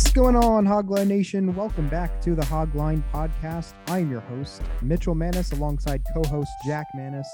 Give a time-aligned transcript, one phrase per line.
[0.00, 1.54] What's going on, Hogline Nation?
[1.54, 3.74] Welcome back to the Hogline Podcast.
[3.86, 7.28] I'm your host, Mitchell Mannas, alongside co host Jack Mannas.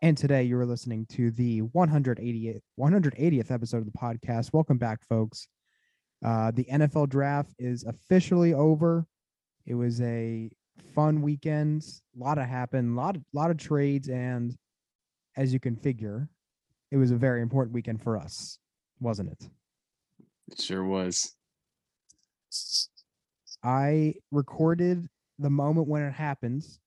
[0.00, 4.54] And today you are listening to the 180th, 180th episode of the podcast.
[4.54, 5.46] Welcome back, folks.
[6.24, 9.06] Uh, the NFL draft is officially over.
[9.66, 10.50] It was a
[10.94, 11.84] fun weekend.
[12.16, 14.08] A lot of happened, a lot lot of trades.
[14.08, 14.56] And
[15.36, 16.30] as you can figure,
[16.90, 18.58] it was a very important weekend for us,
[19.00, 19.50] wasn't it?
[20.50, 21.36] It sure was.
[23.62, 26.80] I recorded the moment when it happens,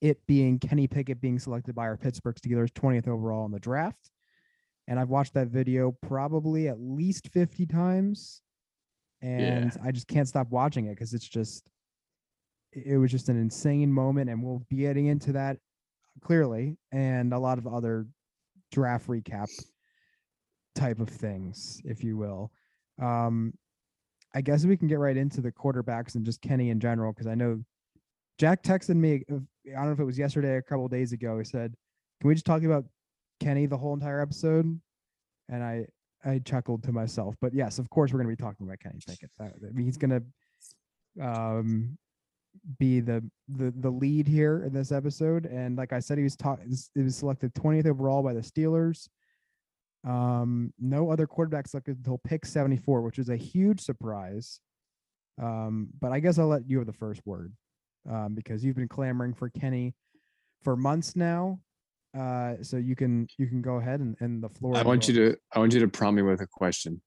[0.00, 4.10] it being Kenny Pickett being selected by our Pittsburgh Steelers 20th overall in the draft.
[4.86, 8.42] And I've watched that video probably at least 50 times.
[9.22, 9.82] And yeah.
[9.82, 11.70] I just can't stop watching it because it's just,
[12.72, 14.28] it was just an insane moment.
[14.28, 15.56] And we'll be getting into that
[16.20, 18.06] clearly and a lot of other
[18.72, 19.48] draft recap
[20.74, 22.52] type of things, if you will.
[23.00, 23.54] Um,
[24.34, 27.26] I guess we can get right into the quarterbacks and just Kenny in general because
[27.26, 27.62] I know
[28.38, 29.22] Jack texted me.
[29.30, 31.38] I don't know if it was yesterday or a couple days ago.
[31.38, 31.74] He said,
[32.20, 32.84] "Can we just talk about
[33.40, 34.80] Kenny the whole entire episode?"
[35.48, 35.86] And I
[36.24, 37.36] I chuckled to myself.
[37.40, 39.30] But yes, of course we're going to be talking about Kenny Pickett.
[39.40, 41.96] I mean, he's going to um
[42.78, 45.46] be the the the lead here in this episode.
[45.46, 46.58] And like I said, he was taught.
[46.94, 49.08] He was selected 20th overall by the Steelers.
[50.04, 54.60] Um, no other quarterbacks selected until pick 74, which is a huge surprise.
[55.40, 57.52] Um, but I guess I'll let you have the first word
[58.08, 59.94] um, because you've been clamoring for Kenny
[60.62, 61.60] for months now.
[62.16, 64.76] Uh, so you can you can go ahead and, and the floor.
[64.76, 67.02] I want you to I want you to prompt me with a question.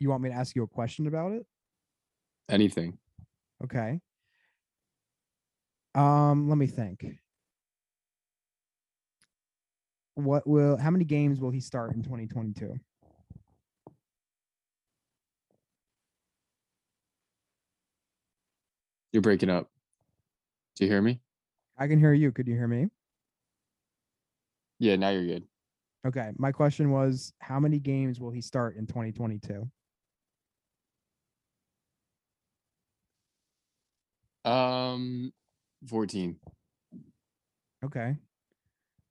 [0.00, 1.46] You want me to ask you a question about it?
[2.48, 2.98] Anything.
[3.62, 4.00] Okay.
[5.94, 7.06] Um, let me think
[10.16, 12.74] what will how many games will he start in 2022?
[19.12, 19.70] You're breaking up.
[20.74, 21.20] Do you hear me?
[21.78, 22.32] I can hear you.
[22.32, 22.88] Could you hear me?
[24.78, 25.44] Yeah, now you're good.
[26.06, 26.30] Okay.
[26.36, 29.68] My question was how many games will he start in 2022?
[34.44, 35.32] Um
[35.86, 36.36] 14.
[37.84, 38.16] Okay.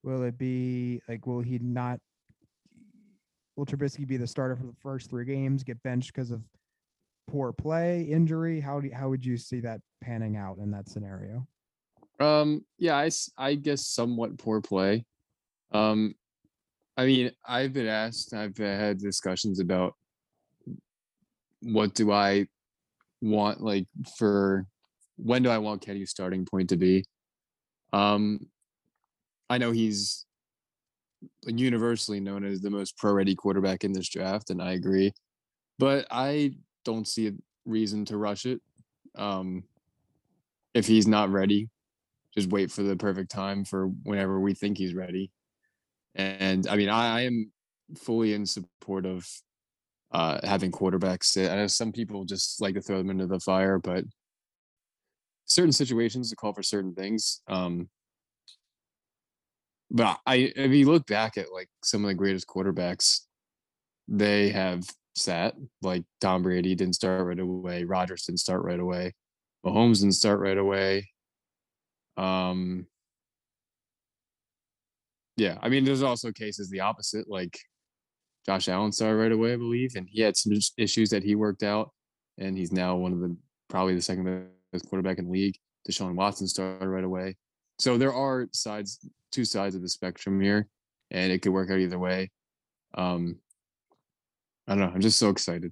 [0.06, 2.00] Will it be like will he not
[3.56, 6.44] will Trubisky be the starter for the first three games, get benched because of
[7.28, 8.60] poor play, injury?
[8.60, 11.48] How do how would you see that panning out in that scenario?
[12.20, 15.06] Um yeah, I I guess somewhat poor play.
[15.72, 16.14] Um
[16.96, 19.96] I mean, I've been asked, I've had discussions about
[21.62, 22.46] what do I
[23.22, 23.88] want like
[24.20, 24.68] for
[25.16, 27.06] when do I want Kenny's starting point to be?
[27.92, 28.52] Um
[29.50, 30.26] I know he's
[31.46, 35.12] universally known as the most pro ready quarterback in this draft, and I agree.
[35.78, 37.32] But I don't see a
[37.66, 38.62] reason to rush it.
[39.16, 39.64] Um,
[40.74, 41.70] if he's not ready,
[42.34, 45.32] just wait for the perfect time for whenever we think he's ready.
[46.16, 47.52] And I mean, I, I am
[47.98, 49.28] fully in support of
[50.12, 51.52] uh, having quarterbacks sit.
[51.52, 54.06] I know some people just like to throw them into the fire, but
[55.46, 57.41] certain situations to call for certain things.
[57.48, 57.90] Um,
[59.91, 63.22] but I, if you look back at like some of the greatest quarterbacks,
[64.08, 64.84] they have
[65.16, 65.55] sat.
[65.82, 67.84] Like Tom Brady didn't start right away.
[67.84, 69.14] Rodgers didn't start right away.
[69.66, 71.09] Mahomes didn't start right away.
[72.17, 72.87] Um,
[75.37, 77.59] yeah, I mean, there's also cases the opposite, like
[78.46, 81.64] Josh Allen started right away, I believe, and he had some issues that he worked
[81.64, 81.91] out,
[82.38, 83.35] and he's now one of the
[83.70, 85.58] probably the second best quarterback in the league.
[85.90, 87.35] Deshaun Watson started right away.
[87.80, 89.00] So there are sides,
[89.32, 90.68] two sides of the spectrum here,
[91.12, 92.32] and it could work out either way.
[92.94, 93.38] Um,
[94.68, 94.92] I don't know.
[94.94, 95.72] I'm just so excited.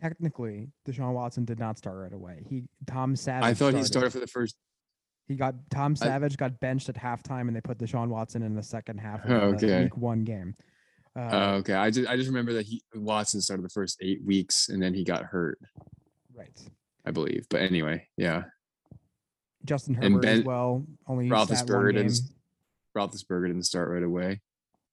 [0.00, 2.42] Technically, Deshaun Watson did not start right away.
[2.48, 3.44] He Tom Savage.
[3.44, 4.56] I thought he started for the first.
[5.28, 8.54] He got Tom I- Savage got benched at halftime, and they put Deshaun Watson in
[8.54, 9.82] the second half of Oh, the okay.
[9.84, 10.54] week one game.
[11.14, 14.24] Uh, Uh, okay, I just I just remember that he Watson started the first eight
[14.24, 15.58] weeks and then he got hurt,
[16.34, 16.58] right.
[17.04, 17.46] I believe.
[17.50, 18.44] But anyway, yeah,
[19.64, 20.86] Justin And Herbert as Ben- well.
[21.06, 22.06] Only sat one Roethlisberger game.
[22.08, 22.20] didn't
[22.96, 24.40] Roethlisberger didn't start right away.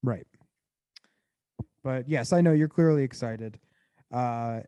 [0.04, 0.28] Right.
[1.84, 3.60] But yes, I know you're clearly excited.
[4.12, 4.62] Uh,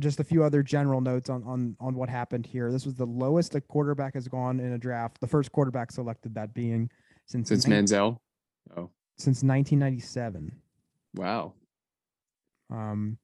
[0.00, 2.70] just a few other general notes on on on what happened here.
[2.72, 5.20] This was the lowest a quarterback has gone in a draft.
[5.20, 6.90] The first quarterback selected that being
[7.26, 8.18] since Since nine- Manziel.
[8.76, 10.52] Oh since 1997.
[11.16, 11.52] wow,
[12.70, 13.18] Um,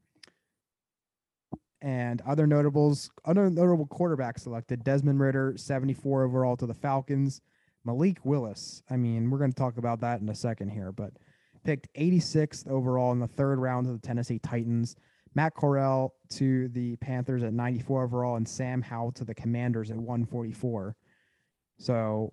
[1.85, 7.43] and other notables, other notable quarterbacks selected: Desmond Ridder, 74 overall to the Falcons.
[7.85, 8.83] Malik Willis.
[8.89, 11.13] I mean, we're going to talk about that in a second here, but
[11.65, 14.97] picked 86th overall in the third round to the Tennessee Titans.
[15.35, 19.97] Matt Corral to the Panthers at 94 overall, and Sam Howell to the Commanders at
[19.97, 20.97] 144.
[21.79, 22.33] So,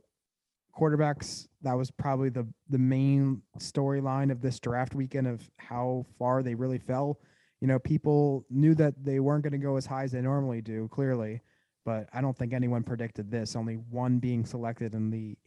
[0.79, 6.43] quarterbacks that was probably the the main storyline of this draft weekend of how far
[6.43, 7.19] they really fell.
[7.61, 10.61] You know, people knew that they weren't going to go as high as they normally
[10.61, 11.41] do, clearly,
[11.85, 13.55] but I don't think anyone predicted this.
[13.55, 15.37] Only one being selected in the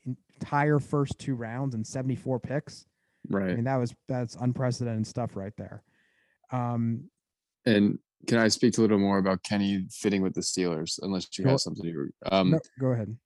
[0.41, 2.87] entire first two rounds and 74 picks.
[3.29, 3.51] Right.
[3.51, 5.83] I mean, that was that's unprecedented stuff right there.
[6.53, 7.11] Um,
[7.67, 11.01] And can I speak a little more about Kenny fitting with the Steelers?
[11.03, 12.11] Unless you have something to.
[12.31, 13.17] Um, no, go ahead.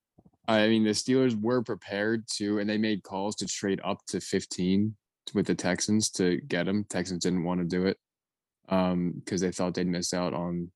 [0.47, 4.19] I mean, the Steelers were prepared to, and they made calls to trade up to
[4.19, 4.95] 15
[5.35, 6.85] with the Texans to get him.
[6.89, 7.97] Texans didn't want to do it
[8.69, 10.71] um, because they thought they'd miss out on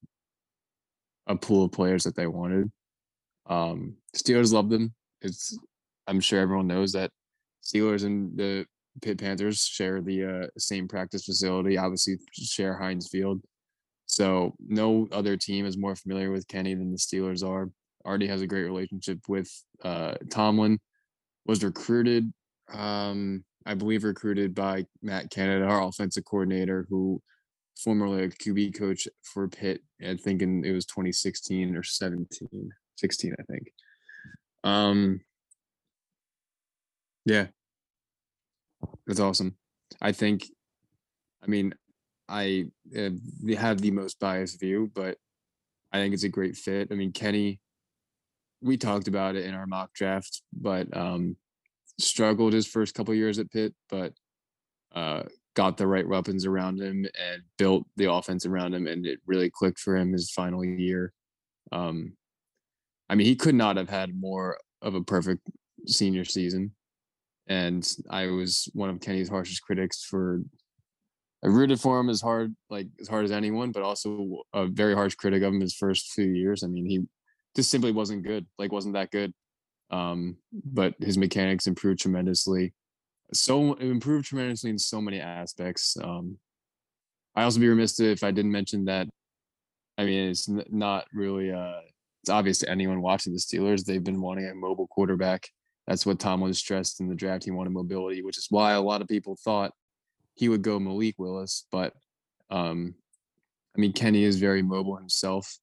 [1.27, 2.71] a pool of players that they wanted.
[3.47, 4.93] Um, Steelers love them.
[5.21, 5.57] It's,
[6.07, 7.11] I'm sure everyone knows that
[7.63, 8.65] Steelers and the
[9.01, 13.41] Pitt Panthers share the uh, same practice facility, obviously share Heinz Field.
[14.05, 17.69] So no other team is more familiar with Kenny than the Steelers are
[18.05, 19.49] already has a great relationship with
[19.83, 20.79] uh, Tomlin.
[21.45, 22.31] Was recruited,
[22.71, 27.21] um, I believe, recruited by Matt Canada, our offensive coordinator, who
[27.77, 29.81] formerly a QB coach for Pitt.
[30.05, 33.73] I think in, it was 2016 or 17, 16, I think.
[34.63, 35.21] Um,
[37.25, 37.47] yeah,
[39.07, 39.55] that's awesome.
[40.01, 40.47] I think,
[41.43, 41.73] I mean,
[42.29, 42.65] I
[42.97, 43.09] uh,
[43.57, 45.17] have the most biased view, but
[45.91, 46.89] I think it's a great fit.
[46.91, 47.59] I mean, Kenny
[48.63, 51.35] we talked about it in our mock draft, but um,
[51.99, 54.13] struggled his first couple years at Pitt, but
[54.95, 55.23] uh,
[55.55, 59.49] got the right weapons around him and built the offense around him, and it really
[59.49, 61.13] clicked for him his final year.
[61.71, 62.13] Um,
[63.09, 65.49] I mean, he could not have had more of a perfect
[65.85, 66.71] senior season,
[67.47, 70.41] and I was one of Kenny's harshest critics for.
[71.43, 74.93] I rooted for him as hard, like as hard as anyone, but also a very
[74.93, 76.63] harsh critic of him his first few years.
[76.63, 77.05] I mean, he
[77.53, 78.45] just simply wasn't good.
[78.57, 79.33] Like wasn't that good.
[79.91, 82.73] Um, but his mechanics improved tremendously.
[83.33, 85.97] So improved tremendously in so many aspects.
[86.01, 86.37] Um,
[87.35, 89.07] I also be remiss if I didn't mention that.
[89.97, 91.51] I mean, it's not really.
[91.51, 91.81] Uh,
[92.21, 93.85] it's obvious to anyone watching the Steelers.
[93.85, 95.47] They've been wanting a mobile quarterback.
[95.87, 97.43] That's what Tom was stressed in the draft.
[97.43, 99.71] He wanted mobility, which is why a lot of people thought
[100.35, 101.65] he would go Malik Willis.
[101.71, 101.93] But
[102.49, 102.95] um,
[103.75, 105.59] I mean, Kenny is very mobile himself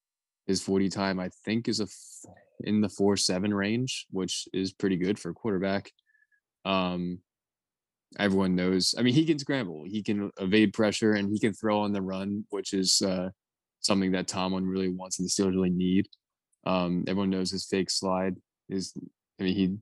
[0.50, 4.97] his 40 time i think is a f- in the 4-7 range which is pretty
[4.97, 5.90] good for a quarterback
[6.64, 7.21] um
[8.19, 11.81] everyone knows i mean he can scramble he can evade pressure and he can throw
[11.81, 13.29] on the run which is uh
[13.81, 16.09] something that tomlin really wants and the steelers really need
[16.67, 18.35] um everyone knows his fake slide
[18.69, 18.93] is
[19.38, 19.76] i mean he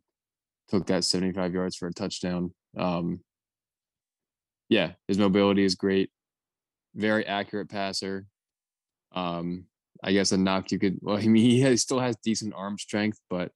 [0.69, 3.21] took that 75 yards for a touchdown um
[4.69, 6.11] yeah his mobility is great
[6.95, 8.27] very accurate passer
[9.13, 9.65] um
[10.03, 10.99] I guess a knock you could.
[11.01, 13.53] Well, I mean, he has, still has decent arm strength, but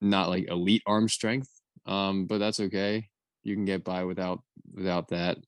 [0.00, 1.48] not like elite arm strength.
[1.86, 3.08] Um, but that's okay.
[3.44, 5.38] You can get by without without that.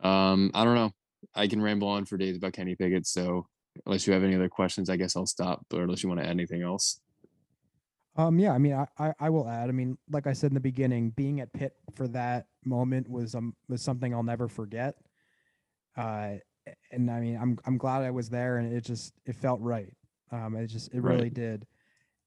[0.00, 0.90] Um, I don't know.
[1.34, 3.06] I can ramble on for days about Kenny Pickett.
[3.06, 3.46] So
[3.86, 5.64] unless you have any other questions, I guess I'll stop.
[5.72, 7.00] Or unless you want to add anything else.
[8.16, 9.68] Um, yeah, I mean, I, I, I will add.
[9.68, 13.34] I mean, like I said in the beginning, being at Pitt for that moment was
[13.34, 14.94] um was something I'll never forget.
[15.96, 16.34] Uh,
[16.92, 19.92] and I mean, I'm I'm glad I was there, and it just it felt right.
[20.30, 21.16] Um, it just it Right.
[21.16, 21.66] really did.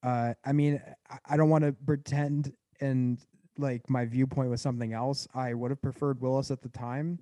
[0.04, 3.20] Uh, I mean, I, I don't want to pretend and
[3.58, 5.28] like my viewpoint was something else.
[5.34, 7.20] I would have preferred Willis at the time,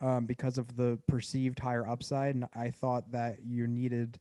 [0.00, 4.18] um, because of the perceived higher upside, and I thought that you needed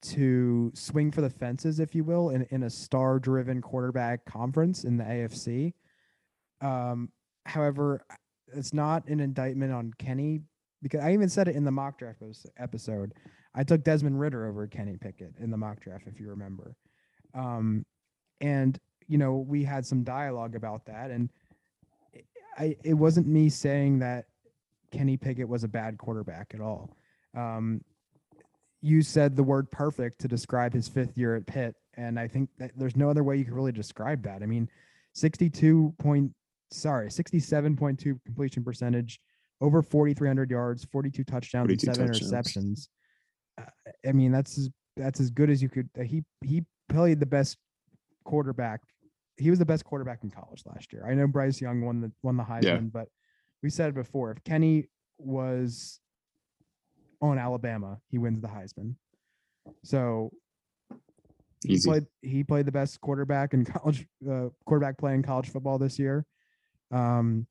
[0.00, 4.84] to swing for the fences, if you will, in, in a star driven quarterback conference
[4.84, 5.72] in the AFC.
[6.60, 7.10] Um,
[7.46, 8.04] however,
[8.54, 10.40] it's not an indictment on Kenny
[10.82, 12.22] because I even said it in the mock draft
[12.58, 13.12] episode.
[13.54, 16.76] I took Desmond Ridder over Kenny Pickett in the mock draft, if you remember.
[17.34, 17.84] Um,
[18.40, 21.30] and you know, we had some dialogue about that, and
[22.56, 24.26] I it wasn't me saying that
[24.92, 26.96] Kenny Pickett was a bad quarterback at all.
[27.36, 27.82] Um,
[28.80, 32.48] you said the word perfect to describe his fifth year at Pitt, and I think
[32.58, 34.42] that there's no other way you could really describe that.
[34.42, 34.68] I mean,
[35.14, 36.32] 62 point,
[36.70, 39.20] sorry, 67.2 completion percentage,
[39.60, 42.32] over 4,300 yards, 42 touchdowns, 42 and seven touchdowns.
[42.32, 42.88] interceptions.
[43.58, 45.88] Uh, I mean, that's as, that's as good as you could.
[45.98, 47.56] Uh, he he played the best
[48.24, 48.80] quarterback.
[49.38, 51.06] He was the best quarterback in college last year.
[51.08, 52.78] I know Bryce Young won the won the Heisman, yeah.
[52.80, 53.08] but
[53.62, 54.30] we said it before.
[54.32, 56.00] If Kenny was
[57.20, 58.94] on Alabama, he wins the Heisman.
[59.84, 60.32] So
[61.64, 61.88] he Easy.
[61.88, 65.98] played he played the best quarterback in college uh, quarterback play in college football this
[65.98, 66.24] year.
[66.90, 67.46] Um,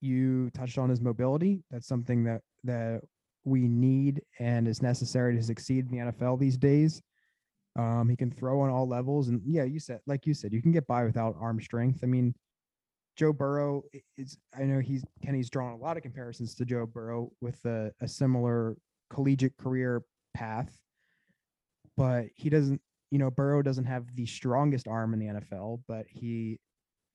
[0.00, 1.64] you touched on his mobility.
[1.70, 3.02] That's something that that
[3.44, 7.00] we need and is necessary to succeed in the NFL these days.
[7.76, 10.62] Um, he can throw on all levels, and yeah, you said like you said, you
[10.62, 12.00] can get by without arm strength.
[12.02, 12.34] I mean,
[13.16, 13.82] Joe Burrow
[14.16, 17.92] is I know he's Kenny's drawn a lot of comparisons to Joe Burrow with a,
[18.00, 18.76] a similar
[19.10, 20.02] collegiate career
[20.34, 20.78] path,
[21.96, 22.80] but he doesn't,
[23.10, 26.58] you know, Burrow doesn't have the strongest arm in the NFL, but he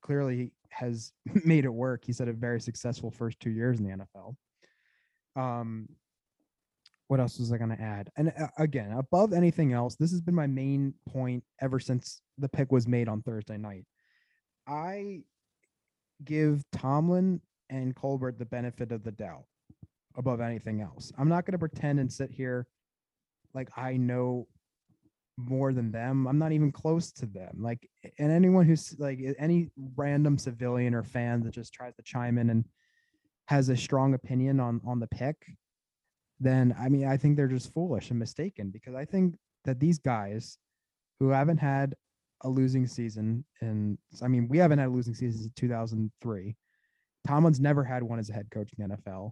[0.01, 1.11] clearly has
[1.45, 2.03] made it work.
[2.05, 4.35] He's had a very successful first two years in the NFL.
[5.35, 5.87] Um,
[7.11, 8.09] what else was I going to add?
[8.15, 12.47] And uh, again, above anything else, this has been my main point ever since the
[12.47, 13.83] pick was made on Thursday night.
[14.65, 15.23] I
[16.23, 19.43] give Tomlin and Colbert the benefit of the doubt
[20.15, 21.11] above anything else.
[21.17, 22.65] I'm not going to pretend and sit here
[23.53, 24.47] like I know
[25.35, 26.27] more than them.
[26.27, 27.57] I'm not even close to them.
[27.59, 27.89] Like,
[28.19, 32.49] and anyone who's like any random civilian or fan that just tries to chime in
[32.49, 32.63] and
[33.47, 35.35] has a strong opinion on on the pick,
[36.41, 39.99] then I mean, I think they're just foolish and mistaken because I think that these
[39.99, 40.57] guys
[41.19, 41.93] who haven't had
[42.43, 46.55] a losing season, and I mean, we haven't had a losing season since 2003.
[47.27, 49.31] Tomlin's never had one as a head coach in the NFL.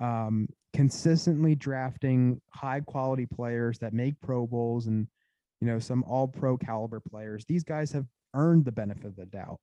[0.00, 5.06] Um, consistently drafting high quality players that make Pro Bowls and
[5.60, 7.44] you know some All Pro caliber players.
[7.44, 9.60] These guys have earned the benefit of the doubt,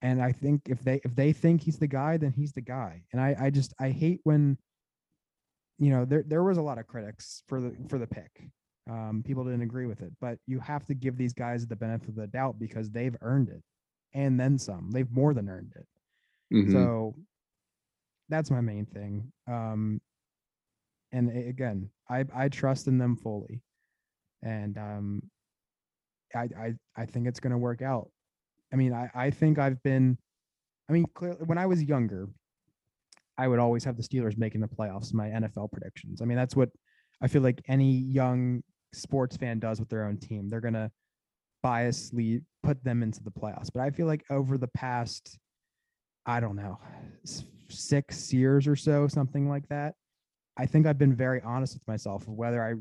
[0.00, 3.02] and I think if they if they think he's the guy, then he's the guy.
[3.12, 4.58] And I I just I hate when
[5.78, 8.50] you know there there was a lot of critics for the for the pick
[8.88, 12.08] um, people didn't agree with it, but you have to give these guys the benefit
[12.08, 13.62] of the doubt because they've earned it
[14.14, 14.90] and then some.
[14.90, 15.86] They've more than earned it.
[16.54, 16.72] Mm-hmm.
[16.72, 17.14] So
[18.28, 19.30] that's my main thing.
[19.46, 20.00] Um,
[21.12, 23.62] and again, I I trust in them fully,
[24.42, 25.22] and um,
[26.34, 28.10] I I I think it's going to work out.
[28.72, 30.18] I mean, I I think I've been,
[30.88, 32.28] I mean, clearly when I was younger,
[33.38, 35.14] I would always have the Steelers making the playoffs.
[35.14, 36.20] My NFL predictions.
[36.20, 36.70] I mean, that's what
[37.22, 40.48] I feel like any young sports fan does with their own team.
[40.48, 40.90] They're gonna
[41.64, 43.70] biasly put them into the playoffs.
[43.72, 45.38] But I feel like over the past,
[46.26, 46.78] I don't know,
[47.70, 49.94] six years or so, something like that,
[50.56, 52.74] I think I've been very honest with myself of whether I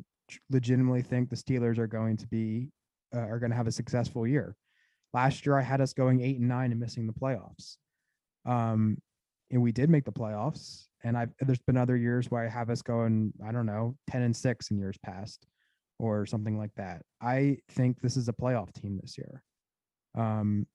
[0.50, 2.72] legitimately think the Steelers are going to be
[3.16, 4.56] uh, are going to have a successful year.
[5.14, 7.78] Last year, I had us going eight and nine and missing the playoffs.
[8.46, 8.98] Um,
[9.52, 10.86] and we did make the playoffs.
[11.04, 14.24] And I've there's been other years where I have us going, I don't know, ten
[14.24, 15.46] and six in years past
[16.00, 17.04] or something like that.
[17.22, 19.42] I think this is a playoff team this year.
[20.16, 20.68] Um,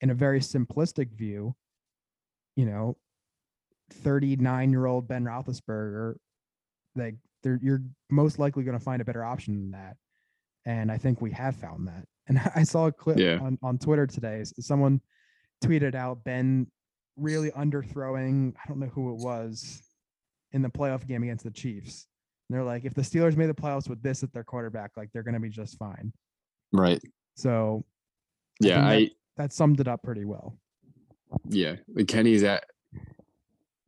[0.00, 1.54] in a very simplistic view,
[2.56, 2.96] you know,
[3.90, 6.16] 39 year old Ben Roethlisberger,
[6.96, 9.96] like you're most likely going to find a better option than that.
[10.66, 12.04] And I think we have found that.
[12.26, 13.38] And I saw a clip yeah.
[13.40, 14.42] on, on Twitter today.
[14.60, 15.00] Someone
[15.62, 16.66] tweeted out Ben
[17.16, 19.82] really underthrowing, I don't know who it was,
[20.52, 22.06] in the playoff game against the Chiefs.
[22.48, 25.10] And they're like, if the Steelers made the playoffs with this at their quarterback, like
[25.12, 26.12] they're going to be just fine.
[26.72, 27.00] Right.
[27.36, 27.84] So,
[28.60, 30.56] yeah, I, that, that, summed it up pretty well.
[31.48, 32.64] Yeah, Kenny's at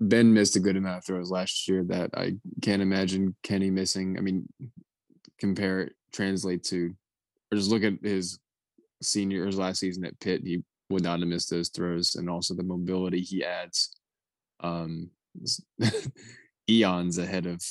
[0.01, 4.17] Ben missed a good amount of throws last year that I can't imagine Kenny missing.
[4.19, 4.49] I mean,
[5.39, 6.95] compare it, translate to,
[7.53, 8.39] or just look at his
[9.03, 10.43] senior his last season at Pitt.
[10.45, 13.97] He would not have missed those throws, and also the mobility he adds.
[14.61, 15.11] Um,
[16.69, 17.63] eons ahead of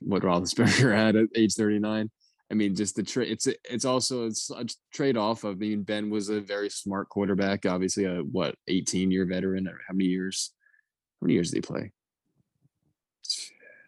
[0.00, 2.10] what Roethlisberger had at age 39.
[2.50, 3.30] I mean, just the trade.
[3.30, 5.56] It's it's also it's a trade off of.
[5.56, 7.64] I mean, Ben was a very smart quarterback.
[7.66, 9.66] Obviously, a what 18 year veteran.
[9.66, 10.52] How many years?
[11.20, 11.90] How many years did he play?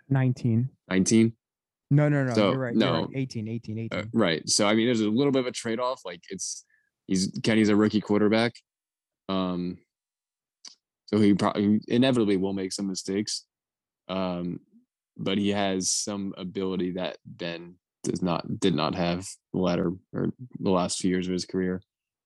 [0.08, 0.68] 19.
[0.88, 1.32] 19.
[1.90, 2.34] No, no, no.
[2.34, 2.74] So, you're right.
[2.74, 3.10] you're right.
[3.10, 3.18] no.
[3.18, 3.98] 18, 18, 18.
[3.98, 4.48] Uh, right.
[4.48, 6.00] So I mean, there's a little bit of a trade off.
[6.04, 6.64] Like it's
[7.06, 8.54] he's Kenny's a rookie quarterback,
[9.28, 9.78] um,
[11.06, 13.44] so he probably inevitably will make some mistakes,
[14.08, 14.60] um,
[15.16, 20.32] but he has some ability that Ben does not did not have the latter or
[20.60, 21.80] the last few years of his career.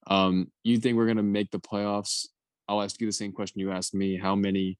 [0.06, 2.26] Um, you think we're gonna make the playoffs?
[2.68, 4.16] I'll ask you the same question you asked me.
[4.16, 4.78] How many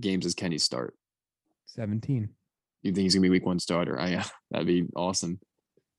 [0.00, 0.94] games does Kenny start?
[1.66, 2.28] 17.
[2.82, 3.98] You think he's gonna be week one starter?
[4.00, 5.38] I yeah, that'd be awesome.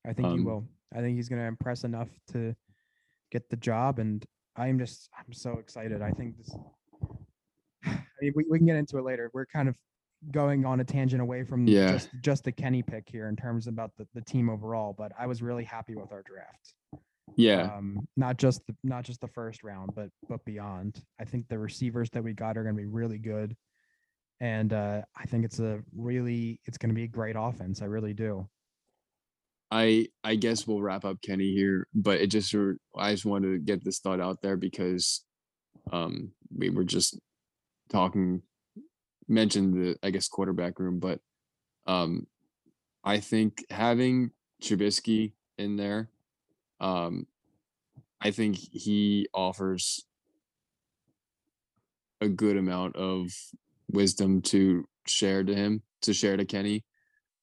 [0.06, 0.68] I think he Um, will.
[0.94, 2.54] I think he's going to impress enough to
[3.32, 4.00] get the job.
[4.00, 4.26] And
[4.56, 6.02] I'm just, I'm so excited.
[6.02, 6.56] I think this,
[7.86, 9.30] I mean, we, we can get into it later.
[9.34, 9.78] We're kind of
[10.32, 11.92] going on a tangent away from Yeah.
[11.94, 14.94] just, just the Kenny pick here in terms about the, the team overall.
[14.98, 16.74] But I was really happy with our draft.
[17.38, 21.02] Yeah, Um, not just the, not just the first round, but, but beyond.
[21.20, 23.56] I think the receivers that we got are going to be really good.
[24.42, 27.82] And uh, I think it's a really, it's going to be a great offense.
[27.82, 28.50] I really do.
[29.72, 32.54] I I guess we'll wrap up Kenny here, but it just
[32.96, 35.24] I just wanted to get this thought out there because
[35.92, 37.20] um we were just
[37.90, 38.42] talking
[39.28, 41.20] mentioned the I guess quarterback room, but
[41.88, 42.28] um
[43.04, 46.10] I think having Trubisky in there,
[46.82, 47.26] um
[48.22, 50.06] I think he offers
[52.20, 53.32] a good amount of
[53.90, 56.84] wisdom to share to him, to share to Kenny.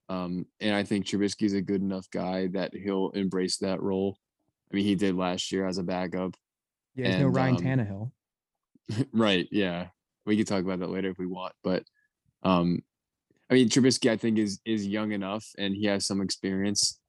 [0.08, 4.16] Um, and I think Trubisky's a good enough guy that he'll embrace that role.
[4.70, 6.34] I mean, he did last year as a backup.
[6.94, 8.10] Yeah, he's no Ryan um, Tannehill.
[9.12, 9.46] right.
[9.50, 9.88] Yeah.
[10.26, 11.52] We can talk about that later if we want.
[11.62, 11.84] But
[12.42, 12.82] um,
[13.50, 17.00] I mean, Trubisky, I think, is is young enough and he has some experience.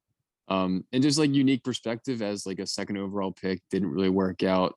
[0.48, 4.42] Um, and just like unique perspective as like a second overall pick, didn't really work
[4.42, 4.74] out.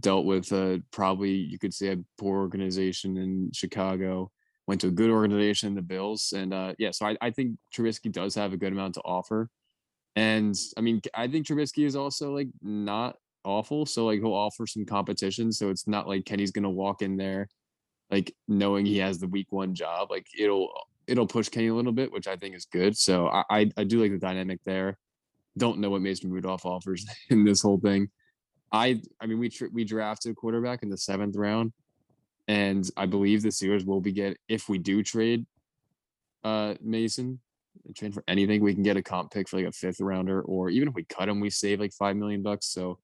[0.00, 4.30] Dealt with a probably you could say a poor organization in Chicago,
[4.72, 6.32] went to a good organization, the Bills.
[6.34, 9.50] And uh yeah, so I, I think Trubisky does have a good amount to offer.
[10.16, 13.84] And I mean, I think Trubisky is also like not awful.
[13.84, 15.52] So like he'll offer some competition.
[15.52, 17.48] So it's not like Kenny's gonna walk in there
[18.10, 20.10] like knowing he has the week one job.
[20.10, 20.70] Like it'll
[21.06, 22.96] it'll push Kenny a little bit, which I think is good.
[22.96, 24.98] So I I, I do like the dynamic there.
[25.58, 28.08] Don't know what Mason Rudolph offers in this whole thing.
[28.70, 31.72] I I mean we we drafted a quarterback in the seventh round,
[32.48, 35.46] and I believe the Steelers will be get if we do trade
[36.44, 37.40] uh Mason
[37.96, 40.70] trade for anything we can get a comp pick for like a fifth rounder or
[40.70, 42.66] even if we cut him we save like five million bucks.
[42.66, 42.98] So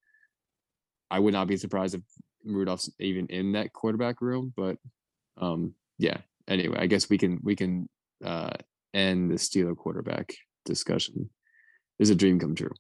[1.11, 2.03] I would not be surprised if
[2.44, 4.77] Rudolph's even in that quarterback room but
[5.37, 6.18] um yeah.
[6.46, 7.88] Anyway I guess we can we can
[8.24, 8.51] uh
[8.94, 11.31] end the Steeler quarterback discussion.
[11.98, 12.72] Is a dream come true.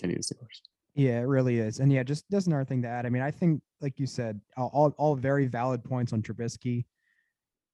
[0.00, 1.80] Kenny the Steelers Yeah, it really is.
[1.80, 3.04] And yeah, just just another thing to add.
[3.04, 6.84] I mean, I think, like you said, all all, all very valid points on Trubisky.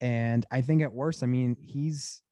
[0.01, 2.23] And I think at worst, I mean, he's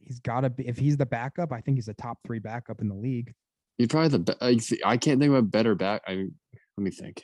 [0.00, 1.52] he's got to be if he's the backup.
[1.52, 3.32] I think he's a top three backup in the league.
[3.76, 6.02] He's probably the be- I, th- I can't think of a better back.
[6.08, 6.34] I mean,
[6.76, 7.22] let me think.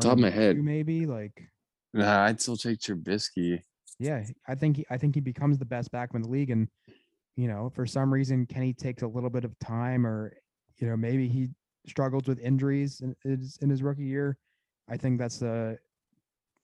[0.00, 0.56] Top of my head.
[0.56, 1.42] maybe like
[1.92, 3.62] Nah, I'd still take Trubisky.
[3.98, 4.22] yeah.
[4.46, 6.50] I think he, I think he becomes the best backup in the league.
[6.50, 6.68] And
[7.36, 10.36] you know, for some reason, Kenny takes a little bit of time, or
[10.78, 11.48] you know, maybe he
[11.86, 14.36] struggles with injuries in his in his rookie year.
[14.88, 15.78] I think that's a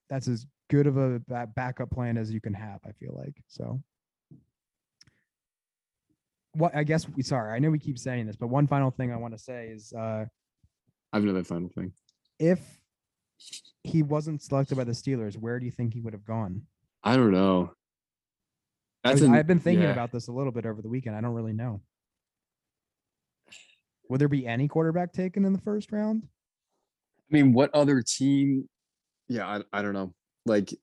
[0.09, 1.19] that's as good of a
[1.55, 2.79] backup plan as you can have.
[2.85, 3.81] I feel like so.
[6.53, 9.11] What I guess we sorry, I know we keep saying this, but one final thing
[9.11, 10.25] I want to say is uh,
[11.13, 11.91] I have another final thing.
[12.39, 12.59] if
[13.83, 16.63] he wasn't selected by the Steelers, where do you think he would have gone?
[17.03, 17.71] I don't know.
[19.07, 19.91] I That's was- an- I've been thinking yeah.
[19.91, 21.15] about this a little bit over the weekend.
[21.15, 21.81] I don't really know.
[24.09, 26.23] Would there be any quarterback taken in the first round?
[26.25, 28.67] I mean, what other team?
[29.27, 30.13] Yeah, I, I don't know.
[30.45, 30.73] Like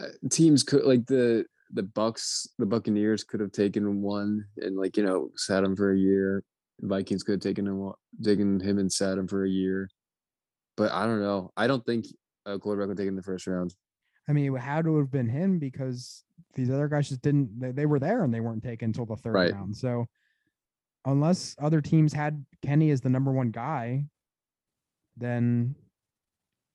[0.00, 4.96] uh, teams could like the the Bucks, the Buccaneers could have taken one and like
[4.96, 6.42] you know sat him for a year.
[6.80, 9.88] Vikings could have taken him one- taken him and sat him for a year.
[10.76, 11.52] But I don't know.
[11.56, 12.06] I don't think
[12.46, 13.74] a quarterback would take in the first round.
[14.28, 17.58] I mean, it had to have been him because these other guys just didn't.
[17.60, 19.52] They, they were there and they weren't taken until the third Right.
[19.52, 19.76] round.
[19.76, 20.06] So,
[21.04, 24.04] unless other teams had Kenny as the number one guy,
[25.16, 25.74] then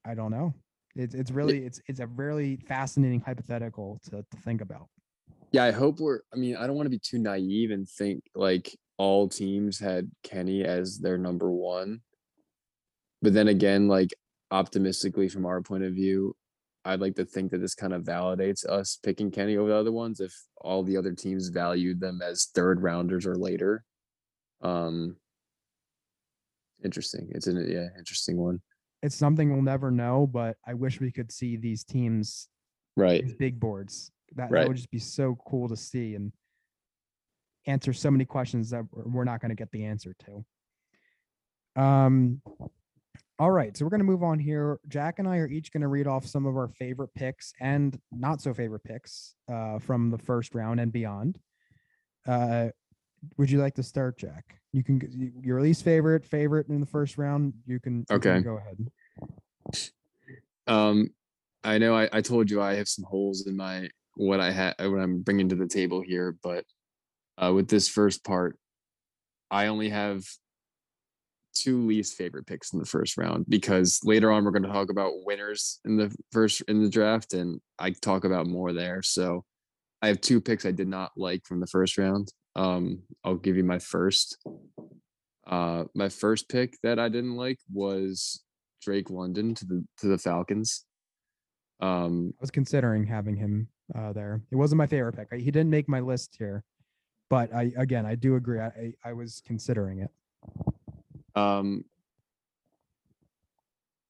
[0.05, 0.53] I don't know.
[0.95, 4.87] It's it's really it's it's a really fascinating hypothetical to to think about.
[5.51, 6.21] Yeah, I hope we're.
[6.33, 10.09] I mean, I don't want to be too naive and think like all teams had
[10.23, 12.01] Kenny as their number one.
[13.21, 14.13] But then again, like
[14.51, 16.35] optimistically from our point of view,
[16.85, 19.91] I'd like to think that this kind of validates us picking Kenny over the other
[19.91, 23.83] ones if all the other teams valued them as third rounders or later.
[24.61, 25.17] Um
[26.83, 27.27] interesting.
[27.31, 28.61] It's an yeah, interesting one.
[29.01, 32.47] It's something we'll never know, but I wish we could see these teams
[32.95, 33.23] Right.
[33.23, 36.31] these big boards That, that would just be so cool to see and
[37.67, 40.45] answer so many questions that we're we're not going to get the answer to.
[41.81, 42.41] Um,
[43.37, 44.79] all right, so we're going to move on here.
[44.87, 47.99] Jack and I are each going to read off some of our favorite picks and
[48.11, 51.37] not so favorite picks uh, from the first round and beyond.
[52.25, 52.67] Uh,
[53.37, 54.59] would you like to start, Jack?
[54.71, 55.01] You can
[55.43, 57.53] your least favorite, favorite in the first round.
[57.65, 58.41] You can, you can Okay.
[58.41, 59.91] go ahead.
[60.67, 61.09] Um,
[61.63, 64.75] I know I, I told you I have some holes in my what I had
[64.79, 66.63] what I'm bringing to the table here, but
[67.37, 68.57] uh, with this first part,
[69.51, 70.23] I only have
[71.55, 74.91] two least favorite picks in the first round because later on we're going to talk
[74.91, 79.01] about winners in the first in the draft, and I talk about more there.
[79.01, 79.43] So
[80.01, 82.31] I have two picks I did not like from the first round.
[82.55, 84.37] Um, I'll give you my first.
[85.47, 88.43] Uh, my first pick that I didn't like was
[88.81, 90.85] Drake London to the to the Falcons.
[91.79, 94.41] Um, I was considering having him uh, there.
[94.51, 95.27] It wasn't my favorite pick.
[95.31, 96.63] I- He didn't make my list here,
[97.29, 98.59] but I again I do agree.
[98.59, 100.11] I I, I was considering it.
[101.35, 101.83] Um,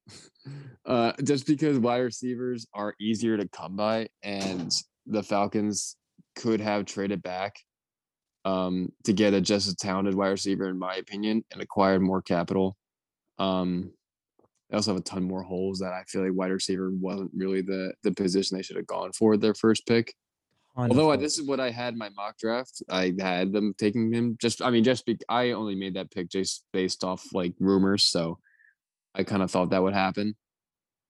[0.86, 4.72] uh, just because wide receivers are easier to come by, and
[5.06, 5.96] the Falcons
[6.36, 7.56] could have traded back
[8.44, 12.22] um, to get a just as talented wide receiver, in my opinion, and acquired more
[12.22, 12.78] capital.
[13.40, 13.92] Um,
[14.70, 17.62] they also have a ton more holes that I feel like wide receiver wasn't really
[17.62, 20.14] the the position they should have gone for their first pick.
[20.78, 24.14] Although I, this is what I had in my mock draft, I had them taking
[24.14, 24.38] him.
[24.42, 28.04] Just I mean, just be, I only made that pick just based off like rumors,
[28.04, 28.40] so
[29.14, 30.36] I kind of thought that would happen.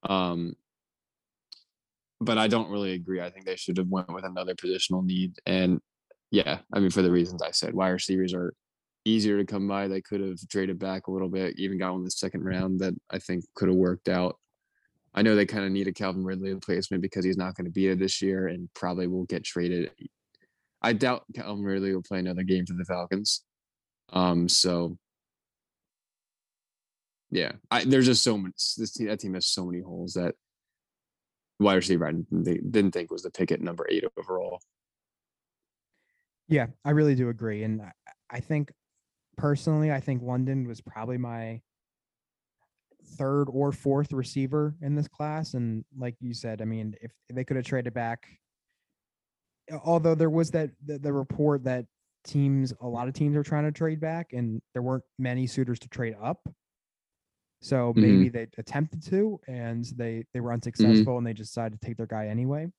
[0.08, 0.54] Um,
[2.21, 3.21] but I don't really agree.
[3.21, 5.80] I think they should have went with another positional need, and
[6.30, 8.54] yeah, I mean for the reasons I said, wide receivers are
[9.04, 9.88] easier to come by.
[9.88, 12.80] They could have traded back a little bit, even got one in the second round
[12.82, 14.38] that I think could have worked out.
[15.15, 17.71] I know they kind of need a Calvin Ridley replacement because he's not going to
[17.71, 19.89] be there this year and probably will get traded.
[20.82, 23.43] I doubt Calvin Ridley will play another game for the Falcons.
[24.12, 24.97] Um, so
[27.32, 28.54] yeah, I, there's just so many.
[28.78, 30.36] This team, that team has so many holes that
[31.60, 34.60] wide receiver I didn't, didn't think was the pick at number eight overall.
[36.47, 37.82] Yeah, I really do agree, and
[38.30, 38.71] I think
[39.38, 41.62] personally, I think London was probably my
[43.06, 45.54] third or fourth receiver in this class.
[45.54, 48.28] And like you said, I mean, if they could have traded back,
[49.84, 51.86] although there was that the, the report that
[52.24, 55.80] teams, a lot of teams are trying to trade back, and there weren't many suitors
[55.80, 56.48] to trade up.
[57.62, 57.98] So Mhm.
[58.02, 61.98] maybe they attempted to, and they they were unsuccessful, and they just decided to take
[61.98, 62.72] their guy anyway.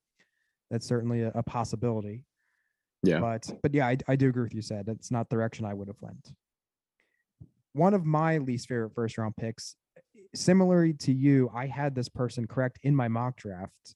[0.71, 2.25] That's certainly a, a possibility.
[3.03, 3.21] Yeah.
[3.21, 4.63] But but yeah, I, I do agree with you.
[4.63, 6.33] Said that's not the direction I would have went.
[7.73, 9.77] One of my least favorite first round picks,
[10.35, 13.95] similarly to you, I had this person correct in my mock draft,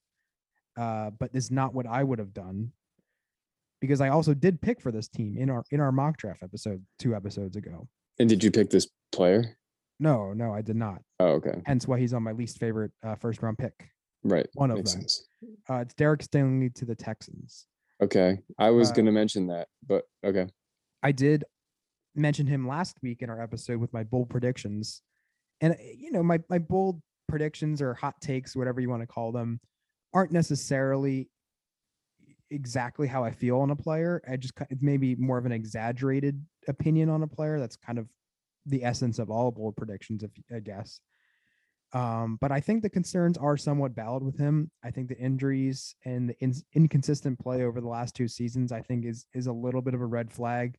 [0.77, 2.73] uh, but is not what I would have done
[3.81, 6.85] because I also did pick for this team in our in our mock draft episode
[6.99, 7.89] two episodes ago.
[8.19, 9.57] And did you pick this player?
[9.99, 11.03] No, no, I did not.
[11.19, 11.61] Oh, okay.
[11.67, 13.91] Hence why he's on my least favorite uh, first round pick.
[14.25, 14.47] Right.
[14.55, 15.01] One of Makes them.
[15.03, 15.27] sense.
[15.69, 17.67] Uh, it's Derek Stingley to the Texans.
[18.03, 18.39] Okay.
[18.59, 20.47] I was Uh, going to mention that, but okay.
[21.03, 21.45] I did
[22.15, 25.03] mention him last week in our episode with my bold predictions.
[25.61, 29.07] And uh, you know, my my bold predictions or hot takes, whatever you want to
[29.07, 29.61] call them,
[30.13, 31.29] aren't necessarily
[32.51, 34.23] exactly how I feel on a player.
[34.29, 37.59] I just it's maybe more of an exaggerated opinion on a player.
[37.59, 38.09] That's kind of
[38.67, 41.01] the essence of all bold predictions, if I guess.
[41.93, 44.71] Um, but I think the concerns are somewhat valid with him.
[44.85, 48.81] I think the injuries and the ins inconsistent play over the last two seasons, I
[48.81, 50.79] think, is is a little bit of a red flag.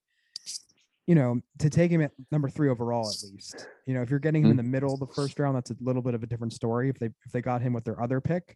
[1.07, 3.67] You know, to take him at number three overall, at least.
[3.85, 5.75] You know, if you're getting him in the middle of the first round, that's a
[5.81, 6.89] little bit of a different story.
[6.89, 8.55] If they if they got him with their other pick,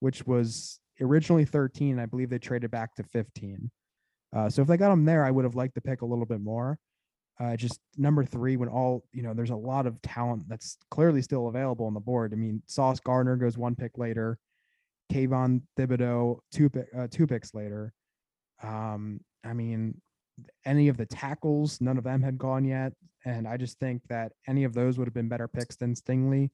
[0.00, 3.70] which was originally 13, I believe they traded back to 15.
[4.34, 6.26] Uh, so if they got him there, I would have liked the pick a little
[6.26, 6.78] bit more.
[7.40, 11.22] Uh, just number three, when all you know, there's a lot of talent that's clearly
[11.22, 12.32] still available on the board.
[12.32, 14.38] I mean, Sauce Gardner goes one pick later,
[15.12, 17.92] Kayvon Thibodeaux two pick, uh, two picks later.
[18.62, 20.00] Um, I mean,
[20.64, 22.92] any of the tackles, none of them had gone yet,
[23.24, 26.50] and I just think that any of those would have been better picks than Stingley.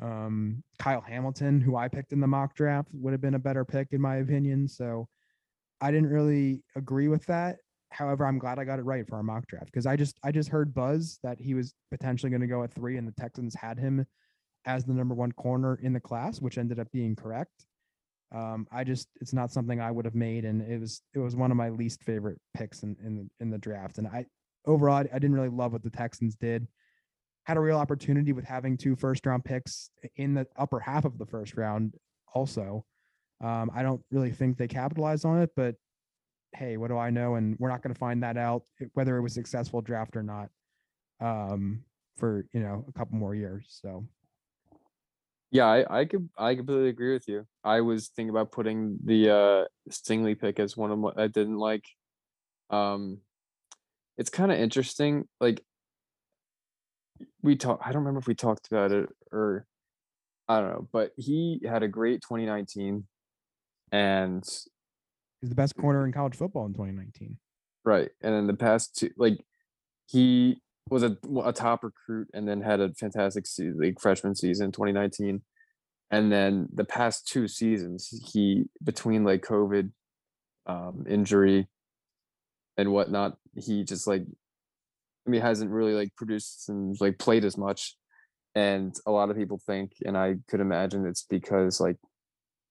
[0.00, 3.64] Um, Kyle Hamilton, who I picked in the mock draft, would have been a better
[3.64, 4.66] pick in my opinion.
[4.66, 5.08] So
[5.80, 7.58] I didn't really agree with that.
[7.90, 10.32] However, I'm glad I got it right for our mock draft because I just I
[10.32, 13.54] just heard buzz that he was potentially going to go at three, and the Texans
[13.54, 14.06] had him
[14.64, 17.66] as the number one corner in the class, which ended up being correct.
[18.34, 21.36] Um, I just it's not something I would have made, and it was it was
[21.36, 23.98] one of my least favorite picks in in the, in the draft.
[23.98, 24.26] And I
[24.66, 26.66] overall I, didn't really love what the Texans did.
[27.44, 31.18] Had a real opportunity with having two first round picks in the upper half of
[31.18, 31.94] the first round,
[32.34, 32.84] also.
[33.42, 35.74] Um, I don't really think they capitalized on it, but
[36.52, 37.34] hey, what do I know?
[37.34, 38.62] And we're not going to find that out
[38.94, 40.48] whether it was a successful draft or not
[41.20, 41.84] um,
[42.16, 43.66] for you know a couple more years.
[43.68, 44.06] So
[45.52, 47.46] Yeah, I, I could I completely agree with you.
[47.62, 51.58] I was thinking about putting the uh Stingley pick as one of what I didn't
[51.58, 51.84] like.
[52.70, 53.18] Um
[54.16, 55.28] it's kind of interesting.
[55.40, 55.62] Like
[57.42, 59.66] we talk I don't remember if we talked about it or
[60.48, 63.06] I don't know, but he had a great 2019
[63.92, 67.36] and he's the best corner in college football in 2019.
[67.84, 68.10] right.
[68.22, 69.44] And in the past two like
[70.06, 74.72] he was a, a top recruit and then had a fantastic se- like freshman season
[74.72, 75.42] 2019
[76.10, 79.90] and then the past two seasons he between like covid
[80.66, 81.68] um injury
[82.76, 84.22] and whatnot he just like
[85.26, 87.96] i mean hasn't really like produced and like played as much.
[88.54, 91.96] And a lot of people think and i could imagine it's because like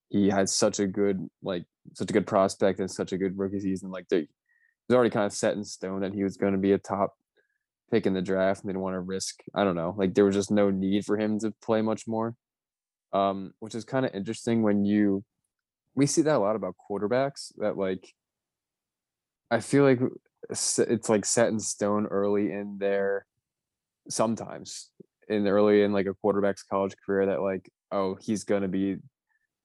[0.10, 3.60] he had such a good like such a good prospect and such a good rookie
[3.60, 4.30] season like they it
[4.88, 7.15] was already kind of set in stone that he was going to be a top
[7.91, 10.25] pick in the draft and they didn't want to risk i don't know like there
[10.25, 12.36] was just no need for him to play much more
[13.13, 15.23] um which is kind of interesting when you
[15.95, 18.13] we see that a lot about quarterbacks that like
[19.49, 19.99] i feel like
[20.49, 23.25] it's like set in stone early in their
[24.10, 24.89] sometimes
[25.27, 28.97] in early in like a quarterback's college career that like oh he's gonna be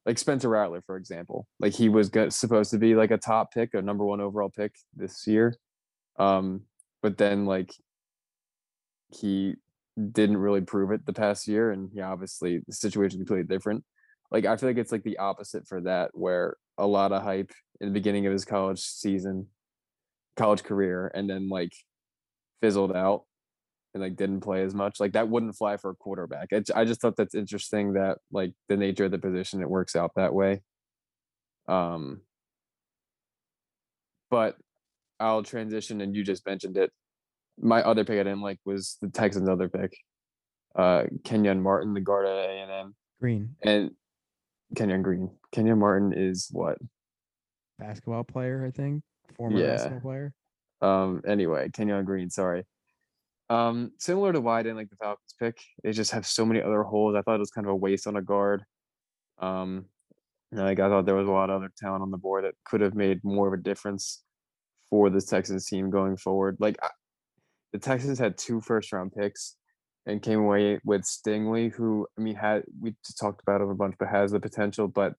[0.05, 3.53] like Spencer Rattler for example like he was go- supposed to be like a top
[3.53, 5.57] pick a number one overall pick this year
[6.19, 6.63] um
[7.03, 7.73] but then like
[9.09, 9.55] he
[10.13, 13.85] didn't really prove it the past year and he obviously the situation is completely different.
[14.31, 17.53] Like i feel like it's like the opposite for that where a lot of hype
[17.81, 19.47] in the beginning of his college season
[20.37, 21.73] college career and then like
[22.61, 23.25] fizzled out
[23.95, 26.49] and like didn't play as much like that wouldn't fly for a quarterback.
[26.75, 30.13] I just thought that's interesting that like the nature of the position it works out
[30.17, 30.63] that way.
[31.69, 32.21] Um
[34.31, 34.57] but
[35.19, 36.93] i'll transition and you just mentioned it
[37.59, 39.97] my other pick I didn't like was the Texans' other pick,
[40.75, 43.91] uh, Kenyon Martin, the guard at A and M, Green, and
[44.75, 45.31] Kenyon Green.
[45.53, 46.79] Kenyon Martin is what?
[47.79, 49.03] basketball player, I think,
[49.37, 49.67] former Yeah.
[49.73, 50.33] basketball player.
[50.81, 51.23] Um.
[51.27, 52.31] Anyway, Kenyon Green.
[52.31, 52.65] Sorry.
[53.51, 53.93] Um.
[53.99, 56.83] Similar to why I didn't like the Falcons pick, they just have so many other
[56.83, 57.15] holes.
[57.15, 58.65] I thought it was kind of a waste on a guard.
[59.39, 59.87] Um.
[60.53, 62.81] Like I thought there was a lot of other talent on the board that could
[62.81, 64.23] have made more of a difference
[64.91, 66.57] for this Texans team going forward.
[66.61, 66.89] Like I,
[67.73, 69.57] the Texans had two first round picks
[70.07, 73.97] and came away with Stingley, who I mean had we talked about him a bunch,
[73.99, 74.89] but has the potential.
[74.89, 75.15] But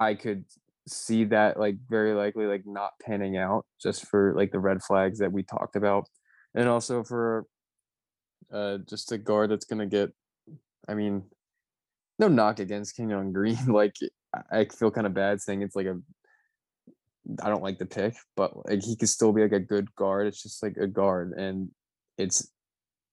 [0.00, 0.44] I could
[0.88, 5.18] see that like very likely like not panning out just for like the red flags
[5.20, 6.08] that we talked about,
[6.54, 7.46] and also for
[8.52, 10.12] uh just a guard that's gonna get.
[10.88, 11.24] I mean,
[12.18, 13.58] no knock against Kenyon Green.
[13.66, 13.94] like
[14.50, 15.98] I feel kind of bad saying it's like a.
[17.42, 20.26] I don't like the pick, but like he could still be like a good guard.
[20.26, 21.70] It's just like a guard, and
[22.18, 22.50] it's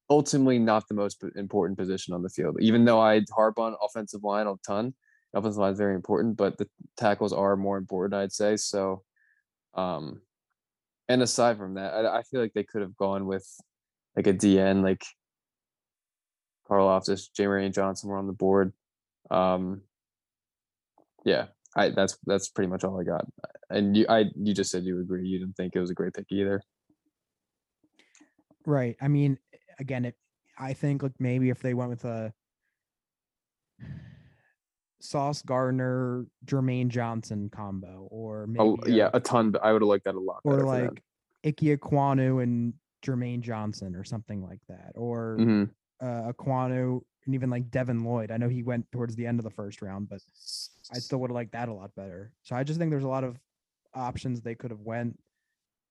[0.09, 2.57] ultimately not the most important position on the field.
[2.59, 4.93] Even though I harp on offensive line a ton,
[5.33, 8.57] offensive line is very important, but the tackles are more important, I'd say.
[8.57, 9.03] So,
[9.73, 10.21] um,
[11.09, 13.47] and aside from that, I, I feel like they could have gone with
[14.15, 15.03] like a DN, like
[16.67, 18.73] Carl Loftus, Jermaine Johnson were on the board.
[19.31, 19.81] Um,
[21.25, 23.25] yeah, I that's that's pretty much all I got.
[23.69, 25.27] And you, I you just said you agree.
[25.27, 26.61] You didn't think it was a great pick either.
[28.65, 28.95] Right.
[29.01, 29.37] I mean,
[29.79, 30.15] again, it,
[30.57, 32.31] I think like maybe if they went with a
[35.01, 39.51] Sauce Gardner, Jermaine Johnson combo, or maybe Oh, yeah, a- a ton.
[39.51, 40.41] But I would have liked that a lot.
[40.45, 40.87] or better for them.
[40.95, 41.03] like
[41.45, 42.73] Ike Ekwonu and
[43.05, 45.69] Jermaine Johnson or something like that, or Mhm.
[45.99, 48.31] uh, Ekwonu and even like Devin Lloyd.
[48.31, 50.19] I know he went towards the end of the first round, but
[50.93, 52.31] I still would have liked that a lot better.
[52.43, 53.37] So I just think there's a lot of
[53.93, 55.19] options they could have went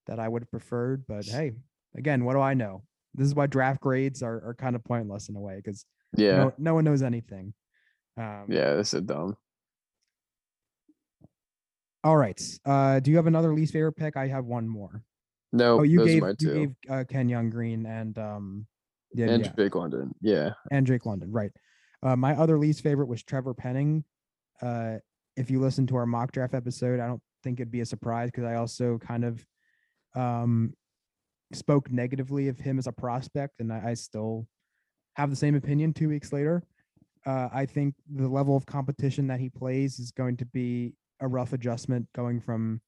[0.07, 1.05] that I would have preferred.
[1.07, 1.53] But hey,
[1.95, 2.83] again, what do I know?
[3.15, 5.85] This is why draft grades are, are kind of pointless in a way because
[6.17, 7.53] Yeah, no, no one knows anything.
[8.17, 9.37] Um, yeah, this is dumb.
[12.03, 12.41] All right.
[12.65, 14.17] Uh, do you have another least favorite pick?
[14.17, 15.03] I have one more.
[15.53, 18.65] No, Oh, you gave you gave uh, Kenyon Green and um,
[19.13, 20.13] yeah, and yeah, Jake London.
[20.21, 21.51] Yeah, and Drake London, right?
[22.01, 24.03] Uh, my other least favorite was Trevor Penning.
[24.61, 24.95] Uh,
[25.35, 28.29] if you listen to our mock draft episode, I don't think it'd be a surprise
[28.29, 29.45] because I also kind of
[30.15, 30.73] um,
[31.53, 34.47] spoke negatively of him as a prospect, and I, I still
[35.15, 36.63] have the same opinion two weeks later.
[37.25, 41.27] Uh, I think the level of competition that he plays is going to be a
[41.27, 42.81] rough adjustment going from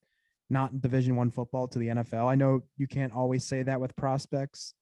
[0.49, 2.25] not Division One football to the NFL.
[2.25, 4.73] I know you can't always say that with prospects.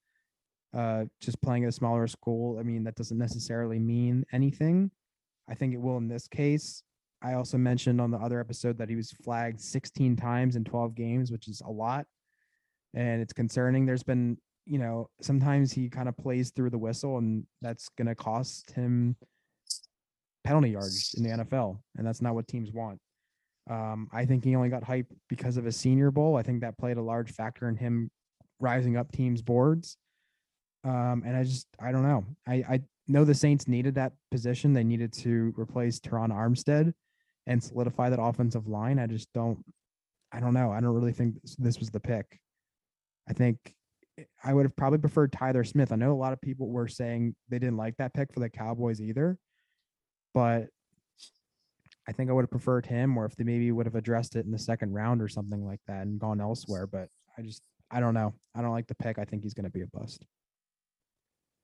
[0.73, 4.89] Uh, just playing at a smaller school, I mean, that doesn't necessarily mean anything.
[5.47, 6.83] I think it will in this case.
[7.21, 10.93] I also mentioned on the other episode that he was flagged 16 times in 12
[10.95, 12.05] games, which is a lot.
[12.93, 13.86] And it's concerning.
[13.86, 18.07] There's been, you know, sometimes he kind of plays through the whistle and that's going
[18.07, 19.15] to cost him
[20.43, 21.79] penalty yards in the NFL.
[21.97, 22.99] And that's not what teams want.
[23.69, 26.36] Um, I think he only got hype because of a senior bowl.
[26.36, 28.12] I think that played a large factor in him
[28.59, 29.97] rising up teams' boards.
[30.84, 32.26] Um, and I just, I don't know.
[32.48, 34.74] I, I know the Saints needed that position.
[34.74, 36.93] They needed to replace Terron Armstead
[37.48, 39.00] and solidify that offensive line.
[39.00, 39.63] I just don't,
[40.32, 40.72] I don't know.
[40.72, 42.39] I don't really think this, this was the pick.
[43.30, 43.58] I think
[44.43, 45.91] I would have probably preferred Tyler Smith.
[45.91, 48.50] I know a lot of people were saying they didn't like that pick for the
[48.50, 49.38] Cowboys either,
[50.34, 50.67] but
[52.08, 54.46] I think I would have preferred him, or if they maybe would have addressed it
[54.46, 56.86] in the second round or something like that and gone elsewhere.
[56.86, 58.34] But I just, I don't know.
[58.54, 59.17] I don't like the pick.
[59.17, 60.26] I think he's going to be a bust.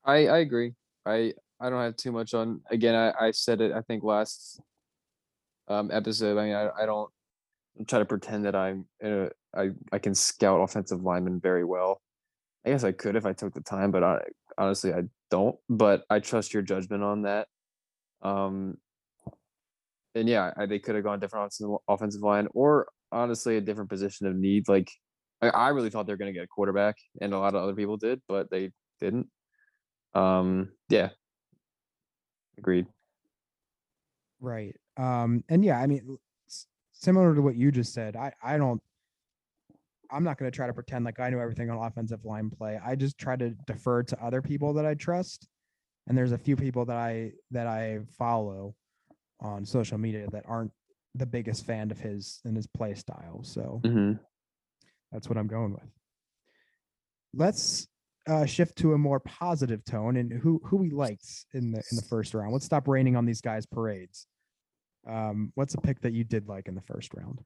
[0.05, 0.73] I I agree.
[1.05, 2.61] I I don't have too much on.
[2.71, 3.71] Again, I I said it.
[3.71, 4.61] I think last
[5.67, 6.37] um episode.
[6.37, 7.09] I mean, I I don't
[7.77, 12.01] I'm try to pretend that I'm uh, I I can scout offensive linemen very well.
[12.65, 14.21] I guess I could if I took the time, but I
[14.57, 15.55] honestly I don't.
[15.69, 17.47] But I trust your judgment on that.
[18.21, 18.77] Um,
[20.15, 23.89] and yeah, I, they could have gone different offensive offensive line, or honestly a different
[23.89, 24.67] position of need.
[24.67, 24.91] Like
[25.41, 27.63] I, I really thought they were going to get a quarterback, and a lot of
[27.63, 29.27] other people did, but they didn't.
[30.13, 31.09] Um, yeah,
[32.57, 32.87] agreed.
[34.39, 34.75] Right.
[34.97, 36.17] Um, and yeah, I mean,
[36.91, 38.81] similar to what you just said, I I don't.
[40.11, 42.79] I'm not going to try to pretend like I know everything on offensive line play.
[42.83, 45.47] I just try to defer to other people that I trust,
[46.07, 48.75] and there's a few people that I that I follow
[49.39, 50.71] on social media that aren't
[51.15, 53.41] the biggest fan of his and his play style.
[53.43, 54.13] So hmm
[55.11, 55.89] that's what I'm going with.
[57.33, 57.88] Let's
[58.29, 61.95] uh, shift to a more positive tone and who who we liked in the in
[61.97, 62.53] the first round.
[62.53, 64.27] Let's stop raining on these guys' parades.
[65.09, 67.39] Um, what's a pick that you did like in the first round?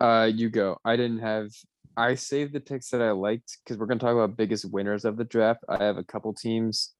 [0.00, 0.78] Uh, you go.
[0.84, 1.50] I didn't have.
[1.96, 5.16] I saved the picks that I liked because we're gonna talk about biggest winners of
[5.16, 5.60] the draft.
[5.68, 6.92] I have a couple teams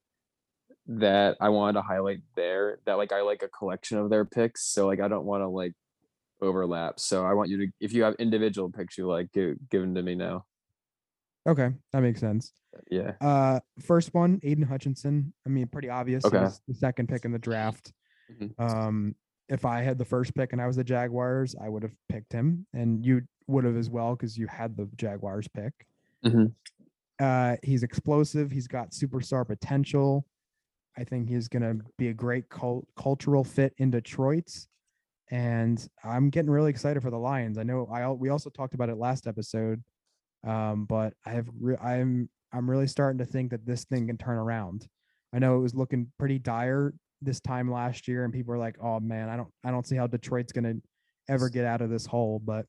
[0.87, 2.79] that I wanted to highlight there.
[2.87, 5.49] That like I like a collection of their picks, so like I don't want to
[5.49, 5.75] like
[6.41, 7.01] overlap.
[7.01, 9.95] So I want you to, if you have individual picks you like, give, give them
[9.95, 10.45] to me now.
[11.47, 12.53] Okay, that makes sense.
[12.91, 13.13] Yeah.
[13.21, 15.33] Uh, first one, Aidan Hutchinson.
[15.47, 16.25] I mean, pretty obvious.
[16.25, 16.47] Okay.
[16.69, 17.93] the second pick in the draft.
[18.33, 18.59] Mhm.
[18.61, 19.15] Um,
[19.49, 22.33] if I had the first pick and I was the Jaguars, I would have picked
[22.33, 25.73] him, and you would have as well because you had the Jaguars pick.
[26.25, 26.53] Mhm.
[27.21, 28.51] Uh, he's explosive.
[28.51, 30.27] He's got superstar potential.
[30.99, 34.67] I think he's going to be a great cult- cultural fit in Detroit.
[35.31, 37.59] And I'm getting really excited for the Lions.
[37.59, 39.83] I know I we also talked about it last episode,
[40.47, 44.17] um, but I have re- I'm I'm really starting to think that this thing can
[44.17, 44.87] turn around.
[45.35, 48.77] I know it was looking pretty dire this time last year, and people were like,
[48.81, 50.81] "Oh man, I don't I don't see how Detroit's to
[51.29, 52.67] ever get out of this hole." But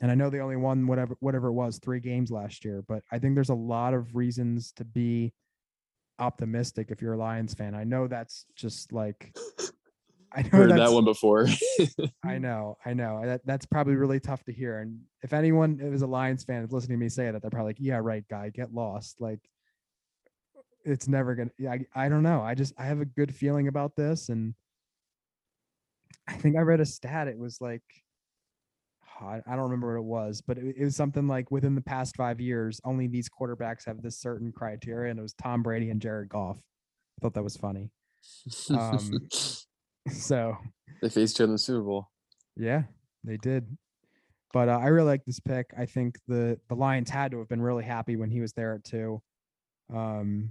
[0.00, 3.02] and I know they only won whatever whatever it was three games last year, but
[3.10, 5.32] I think there's a lot of reasons to be
[6.18, 7.74] optimistic if you're a Lions fan.
[7.74, 9.34] I know that's just like
[10.34, 11.46] I Heard that one before.
[12.24, 13.20] I know, I know.
[13.24, 14.80] That that's probably really tough to hear.
[14.80, 17.70] And if anyone is a Lions fan is listening to me say that, they're probably
[17.70, 19.40] like, "Yeah, right, guy, get lost." Like,
[20.84, 21.50] it's never gonna.
[21.58, 22.40] Yeah, I, I don't know.
[22.40, 24.54] I just I have a good feeling about this, and
[26.28, 27.28] I think I read a stat.
[27.28, 27.82] It was like,
[29.20, 31.74] oh, I, I don't remember what it was, but it, it was something like within
[31.74, 35.62] the past five years, only these quarterbacks have this certain criteria, and it was Tom
[35.62, 36.56] Brady and Jared Goff.
[36.58, 37.90] I thought that was funny.
[38.70, 39.18] Um,
[40.10, 40.56] So
[41.00, 42.08] they faced each other in the Super Bowl.
[42.56, 42.82] Yeah,
[43.24, 43.66] they did.
[44.52, 45.66] But uh, I really like this pick.
[45.78, 48.74] I think the the Lions had to have been really happy when he was there
[48.74, 49.22] at two.
[49.92, 50.50] Um,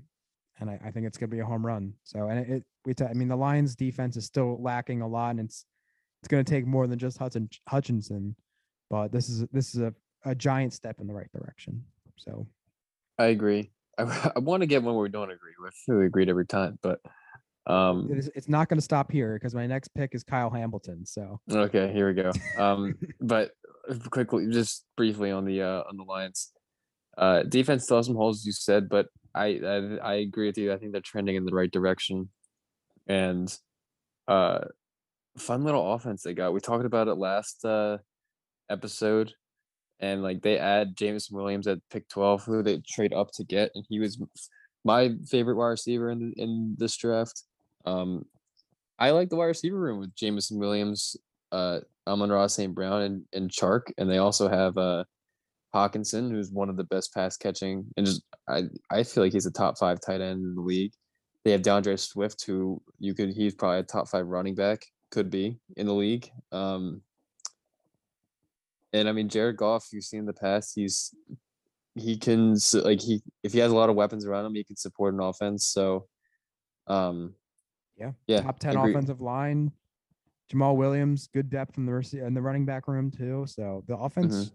[0.59, 1.93] and I, I think it's gonna be a home run.
[2.03, 5.07] So and it, it we ta- I mean the Lions defense is still lacking a
[5.07, 5.65] lot, and it's
[6.21, 8.35] it's gonna take more than just Hudson Hutchinson.
[8.89, 9.93] But this is this is a,
[10.25, 11.83] a giant step in the right direction.
[12.17, 12.47] So
[13.19, 13.71] I agree.
[13.97, 15.75] I, I want to get one where we don't agree with.
[15.87, 16.99] We agreed every time, but
[17.67, 20.49] um it is, it's not going to stop here because my next pick is Kyle
[20.49, 21.05] Hamilton.
[21.05, 22.31] So Okay, here we go.
[22.57, 23.51] Um, but
[24.09, 26.51] quickly, just briefly on the uh, on the Lions,
[27.17, 30.73] uh, defense still has some holes, you said, but I, I I agree with you.
[30.73, 32.29] I think they're trending in the right direction,
[33.07, 33.55] and
[34.27, 34.59] uh,
[35.37, 36.53] fun little offense they got.
[36.53, 37.97] We talked about it last uh
[38.69, 39.33] episode,
[39.99, 43.71] and like they add Jameson Williams at pick twelve, who they trade up to get,
[43.75, 44.21] and he was
[44.83, 47.43] my favorite wide receiver in in this draft.
[47.85, 48.25] Um,
[48.99, 51.17] I like the wide receiver room with Jameson Williams,
[51.51, 52.73] uh, Amon-Ra St.
[52.73, 53.91] Brown, and, and Chark.
[53.97, 55.03] And they also have uh,
[55.73, 57.85] Hockenson, who's one of the best pass catching.
[57.97, 60.93] And just, I, I feel like he's a top five tight end in the league.
[61.43, 64.85] They have D'Andre Swift, who you could, he's probably a top five running back.
[65.11, 66.29] could be in the league.
[66.51, 67.01] Um,
[68.93, 71.13] and I mean, Jared Goff, you've seen in the past, he's
[71.95, 74.77] he can like he if he has a lot of weapons around him, he can
[74.77, 75.65] support an offense.
[75.65, 76.07] So,
[76.87, 77.35] um,
[78.01, 78.91] yeah, yeah, top ten agree.
[78.91, 79.71] offensive line.
[80.51, 83.45] Jamaal Williams, good depth in the rec- in the running back room too.
[83.47, 84.51] So the offense,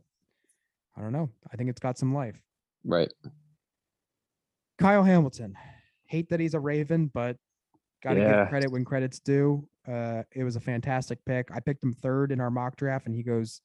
[0.96, 1.30] I don't know.
[1.52, 2.40] I think it's got some life.
[2.84, 3.10] right.
[4.78, 5.56] Kyle Hamilton.
[6.04, 7.36] Hate that he's a Raven, but
[8.02, 8.40] got to Yeah.
[8.42, 9.66] give credit when credit's due.
[9.88, 11.48] Uh, it was a fantastic pick.
[11.50, 13.62] I picked him third in our mock draft, and he goes,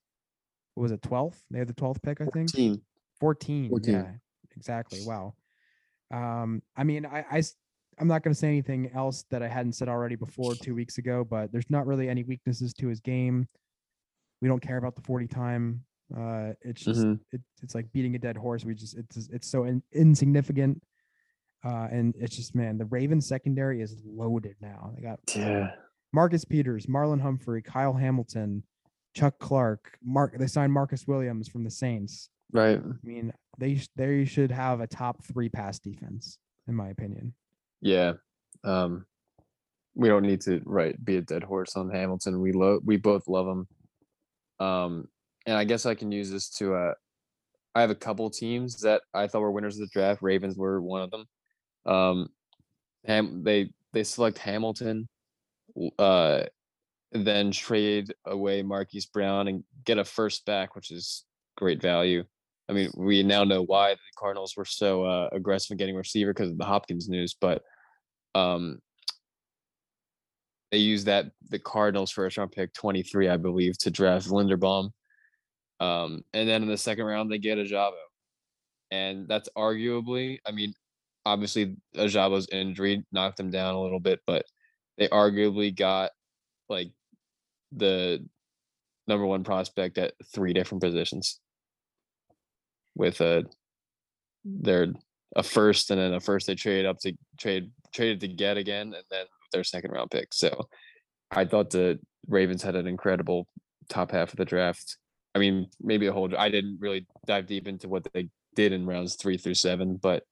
[0.75, 1.43] what was it, 12th?
[1.51, 2.51] They had the 12th pick, I think.
[2.53, 2.81] Team.
[3.19, 3.69] 14.
[3.69, 3.93] 14.
[3.93, 4.11] Yeah,
[4.55, 4.99] exactly.
[5.05, 5.33] Wow.
[6.11, 7.43] Um, I mean, I, I
[7.99, 10.97] I'm not going to say anything else that I hadn't said already before two weeks
[10.97, 13.47] ago, but there's not really any weaknesses to his game.
[14.41, 15.83] We don't care about the 40 time.
[16.15, 17.19] Uh, it's just Mhm.
[17.31, 18.65] it, it's like beating a dead horse.
[18.65, 20.81] We just it's it's so in, insignificant.
[21.63, 24.91] Uh, and it's just man, the Ravens secondary is loaded now.
[24.95, 25.75] They got Yeah.
[26.11, 28.63] Marcus Peters, Marlon Humphrey, Kyle Hamilton,
[29.15, 30.37] Chuck Clark, Mark.
[30.37, 32.29] They signed Marcus Williams from the Saints.
[32.51, 32.79] Right.
[32.79, 37.35] I mean, they they should have a top three pass defense, in my opinion.
[37.81, 38.13] Yeah.
[38.63, 39.05] Um,
[39.95, 42.39] we don't need to right be a dead horse on Hamilton.
[42.39, 43.67] We love we both love him.
[44.65, 45.07] Um,
[45.45, 46.93] and I guess I can use this to uh
[47.73, 50.21] I have a couple teams that I thought were winners of the draft.
[50.21, 51.25] Ravens were one of them.
[51.85, 52.29] Um
[53.05, 55.09] Ham they they select Hamilton,
[55.99, 56.43] uh
[57.11, 61.25] then trade away Marquise Brown and get a first back, which is
[61.57, 62.23] great value.
[62.69, 66.33] I mean, we now know why the Cardinals were so uh, aggressive in getting receiver
[66.33, 67.63] because of the Hopkins news, but
[68.35, 68.79] um,
[70.71, 74.91] they used that the Cardinals first round pick 23, I believe, to draft Linderbaum.
[75.79, 77.91] Um, and then in the second round, they get Ojabo.
[78.91, 80.73] And that's arguably, I mean,
[81.25, 84.45] obviously Ojabo's injury knocked them down a little bit, but
[84.97, 86.11] they arguably got
[86.69, 86.91] like
[87.71, 88.25] the
[89.07, 91.39] number one prospect at three different positions
[92.95, 93.43] with a
[94.43, 94.87] their
[95.35, 98.93] a first and then a first they trade up to trade traded to get again
[98.93, 100.33] and then their second round pick.
[100.33, 100.67] So
[101.29, 103.47] I thought the Ravens had an incredible
[103.89, 104.97] top half of the draft.
[105.35, 108.85] I mean, maybe a whole I didn't really dive deep into what they did in
[108.85, 110.23] rounds three through seven, but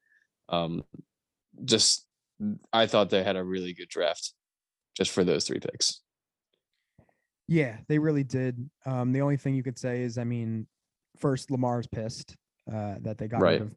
[0.49, 0.83] um
[1.65, 2.05] just
[2.71, 4.33] I thought they had a really good draft
[4.95, 6.01] just for those three picks.
[7.47, 8.69] Yeah, they really did.
[8.85, 10.67] Um, the only thing you could say is, I mean,
[11.17, 12.35] first Lamar's pissed
[12.71, 13.59] uh, that they got Right.
[13.59, 13.75] rid of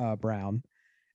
[0.00, 0.62] uh, Brown,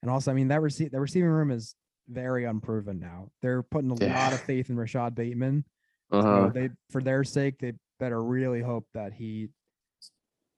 [0.02, 1.76] and also, I mean, that rece- the receiving room is
[2.08, 3.30] very unproven now.
[3.42, 5.66] They're putting a lot of faith in Rashod Bateman.
[6.12, 6.50] Uh-huh.
[6.54, 9.50] they, for their sake, they better really hope that he,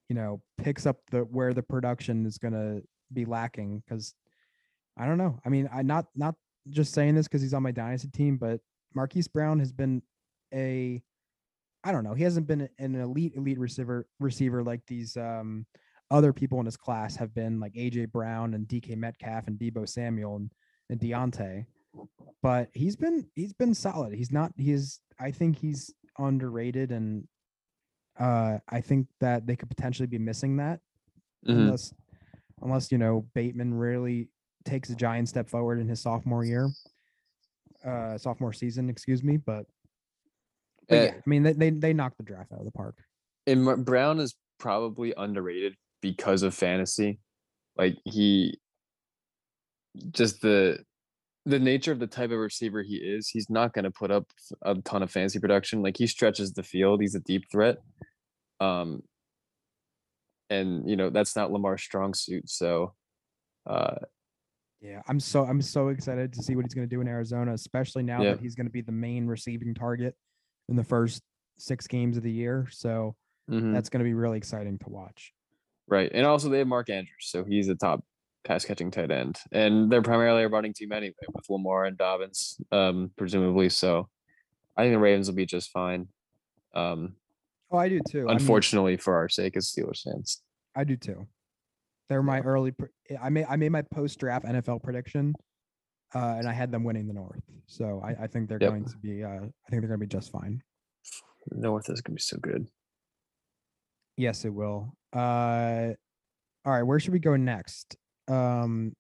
[0.08, 3.82] you know, picks up the where the production is going to be lacking.
[3.86, 4.14] Because
[4.98, 5.40] I don't know.
[5.46, 6.36] I mean, I not not
[6.70, 8.60] just saying this because he's on my dynasty team, but
[8.94, 10.02] Marquise Brown has been
[10.54, 11.02] a,
[11.84, 15.66] I don't know, he hasn't been an elite elite receiver receiver like these um
[16.12, 19.88] other people in his class have been like AJ Brown and DK Metcalf and Deebo
[19.88, 20.52] Samuel and,
[20.90, 21.66] and Diontae
[22.42, 24.14] but he's been he's been solid.
[24.14, 27.28] He's not he's I think he's underrated and
[28.20, 30.80] uh I think that they could potentially be missing that
[31.46, 31.54] Mhm.
[31.56, 31.94] unless
[32.62, 34.30] unless you know Bateman really
[34.66, 36.70] takes a giant step forward in his sophomore year.
[37.84, 39.66] Uh sophomore season, excuse me, but,
[40.88, 42.96] but Uh, yeah, I mean they, they they knocked the draft out of the park.
[43.48, 47.20] and Brown is probably underrated because of fantasy.
[47.78, 48.60] Like he
[50.12, 50.80] just the
[51.46, 54.28] the nature of the type of receiver he is, he's not going to put up
[54.64, 55.82] a ton of fancy production.
[55.82, 57.78] Like he stretches the field, he's a deep threat.
[58.60, 59.04] Um
[60.50, 62.94] and you know, that's not Lamar's strong suit, so
[63.66, 63.96] uh
[64.82, 67.54] Yeah, I'm so I'm so excited to see what he's going to do in Arizona,
[67.54, 68.32] especially now Yeah.
[68.32, 70.16] that he's going to be the main receiving target
[70.70, 71.22] in the first
[71.58, 72.68] six games of the year.
[72.72, 73.16] So
[73.50, 75.34] mhm, that's going to be really exciting to watch.
[75.88, 76.12] right.
[76.14, 78.04] And also they have Mark Andrews, so he's a top
[78.46, 79.38] pass catching tight end.
[79.52, 83.70] And they're primarily a running team anyway with Lamar and Dobbins, um, presumably.
[83.70, 84.08] So
[84.78, 86.08] I think the Ravens will be just fine.
[86.74, 87.16] Um
[87.72, 88.22] Oh, I do too.
[88.22, 90.42] I mean, unfortunately for our sake as Steelers fans.
[90.76, 91.28] I do too.
[92.08, 92.72] They're my early.
[92.72, 92.88] pre-
[93.22, 95.36] I made I made my post draft NFL prediction,
[96.16, 97.44] uh, and I had them winning the North.
[97.68, 98.70] So I, I think they're Yep.
[98.72, 99.24] going to be.
[99.24, 100.64] Uh, I think they're going to be just fine.
[101.52, 102.68] North is gonna be so good.
[104.18, 104.96] Yes, it will.
[105.14, 105.90] Uh,
[106.66, 107.96] all right, where should we go next?
[108.30, 108.94] Um,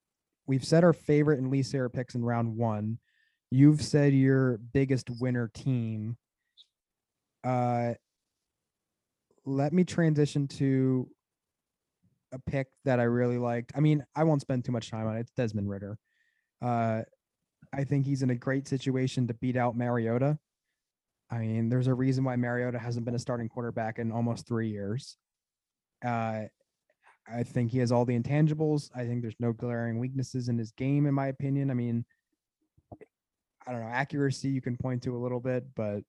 [0.48, 3.00] we've said our favorite and least favorite picks in round one.
[3.52, 6.18] You've said your biggest winner team.
[7.44, 7.94] Uh,
[9.46, 11.10] let me transition to
[12.32, 13.72] a pick that I really liked.
[13.76, 15.22] I mean, I won't spend too much time on it.
[15.22, 15.98] It's Desmond Ridder.
[16.62, 17.02] Uh,
[17.74, 20.38] I think he's in a great situation to beat out Mariota.
[21.32, 24.70] I mean, there's a reason why Mariota hasn't been a starting quarterback in almost three
[24.70, 25.18] years.
[26.04, 26.44] Uh,
[27.32, 28.90] I think he has all the intangibles.
[28.96, 31.70] I think there's no glaring weaknesses in his game, in my opinion.
[31.70, 32.06] I mean,
[33.68, 36.02] I don't know, accuracy you can point to a little bit, but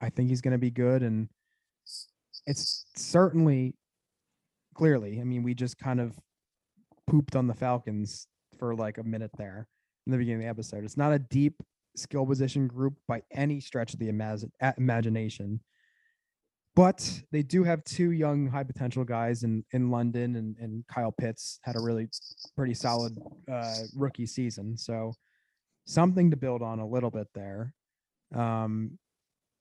[0.00, 1.02] I think he's going to be good.
[1.02, 1.28] And
[2.46, 3.74] it's certainly
[4.74, 6.18] clearly, I mean, we just kind of
[7.06, 8.26] pooped on the Falcons
[8.58, 9.68] for like a minute there
[10.06, 10.84] in the beginning of the episode.
[10.84, 11.54] It's not a deep
[11.96, 15.60] skill position group by any stretch of the imag- imagination.
[16.76, 21.12] But they do have two young high potential guys in, in London and, and Kyle
[21.12, 22.08] Pitts had a really
[22.56, 23.16] pretty solid
[23.50, 24.76] uh, rookie season.
[24.76, 25.12] So
[25.86, 27.72] something to build on a little bit there.
[28.34, 28.98] Um,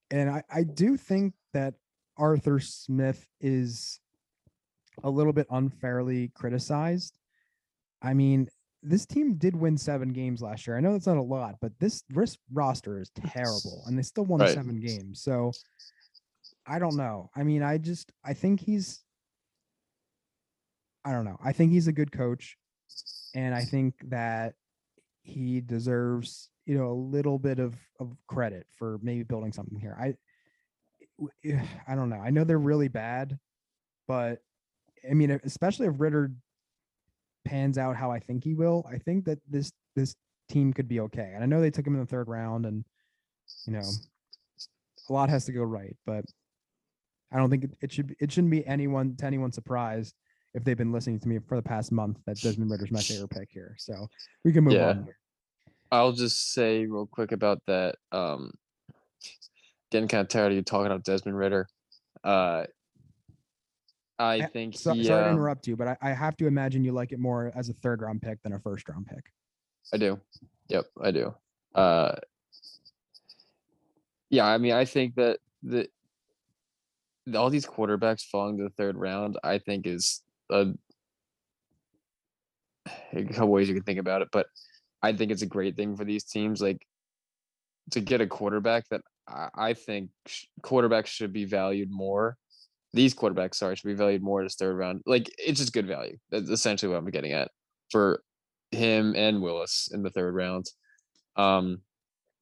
[0.09, 1.75] and I, I do think that
[2.17, 3.99] Arthur Smith is
[5.03, 7.19] a little bit unfairly criticized.
[8.01, 8.47] I mean,
[8.81, 10.77] this team did win seven games last year.
[10.77, 14.25] I know that's not a lot, but this risk roster is terrible, and they still
[14.25, 14.53] won Right.
[14.53, 15.21] seven games.
[15.21, 15.51] So
[16.65, 17.29] I don't know.
[17.35, 19.03] I mean, I just I think he's
[21.05, 21.37] I don't know.
[21.43, 22.57] I think he's a good coach,
[23.35, 24.53] and I think that
[25.21, 29.97] he deserves you know a little bit of of credit for maybe building something here.
[29.99, 30.15] I
[31.45, 32.19] eh, I don't know.
[32.19, 33.37] I know they're really bad,
[34.07, 34.39] but
[35.09, 36.31] I mean, especially if Ridder
[37.45, 40.15] pans out how I think he will, I think that this this
[40.49, 41.31] team could be okay.
[41.33, 42.85] And I know they took him in the third round, and
[43.65, 43.83] you know,
[45.09, 46.23] a lot has to go right, but
[47.33, 50.13] I don't think it, it should be, it shouldn't be anyone to anyone's surprise
[50.53, 53.31] if they've been listening to me for the past month that Desmond Ridder's my favorite
[53.31, 53.75] pick here.
[53.79, 54.07] So
[54.45, 54.89] we can move Yeah.
[54.89, 55.03] on.
[55.05, 55.17] Here.
[55.91, 57.95] I'll just say real quick about that.
[58.11, 58.51] Um,
[59.91, 61.67] getting kind of tired of you talking about Desmond Ridder.
[62.23, 62.65] Uh,
[64.19, 66.45] I Eh, think So, he, sorry to um, interrupt you, but I, I have to
[66.47, 69.31] imagine you like it more as a third round pick than a first round pick.
[69.91, 70.19] I do.
[70.69, 71.33] Yep, I do.
[71.73, 72.13] Uh,
[74.29, 75.89] yeah, I mean, I think that the-
[77.35, 80.21] all these quarterbacks falling to the third round, I think is
[80.51, 80.73] a,
[83.13, 84.47] a couple ways you can think about it, but
[85.01, 86.85] I think it's a great thing for these teams, like
[87.91, 92.37] to get a quarterback that I, I think sh- quarterbacks should be valued more.
[92.93, 95.01] These quarterbacks, sorry, should be valued more this third round.
[95.05, 96.17] Like it's just good value.
[96.31, 97.49] That's essentially what I'm getting at
[97.89, 98.21] for
[98.71, 100.65] him and Willis in the third round.
[101.35, 101.81] Um,